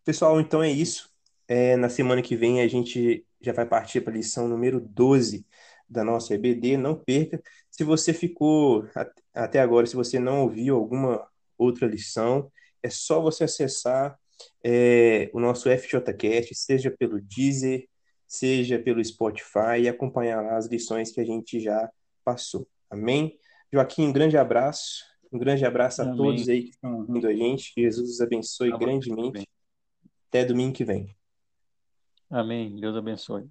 [0.04, 1.10] Pessoal, então é isso.
[1.48, 5.45] É, na semana que vem a gente já vai partir para a lição número 12
[5.89, 6.77] da nossa EBD.
[6.77, 7.41] Não perca.
[7.69, 8.88] Se você ficou
[9.34, 11.27] até agora, se você não ouviu alguma
[11.57, 12.51] outra lição,
[12.84, 14.18] é só você acessar
[14.64, 17.88] é, o nosso FJCast, seja pelo Deezer,
[18.27, 21.89] seja pelo Spotify, e acompanhar lá as lições que a gente já
[22.23, 22.68] passou.
[22.89, 23.38] Amém?
[23.72, 25.03] Joaquim, um grande abraço.
[25.31, 26.18] Um grande abraço a Amém.
[26.18, 27.73] todos aí que estão ouvindo a gente.
[27.73, 29.47] Que Jesus os abençoe bom, grandemente.
[30.30, 31.15] Até domingo que vem.
[32.30, 32.76] Amém.
[32.80, 33.49] Deus abençoe.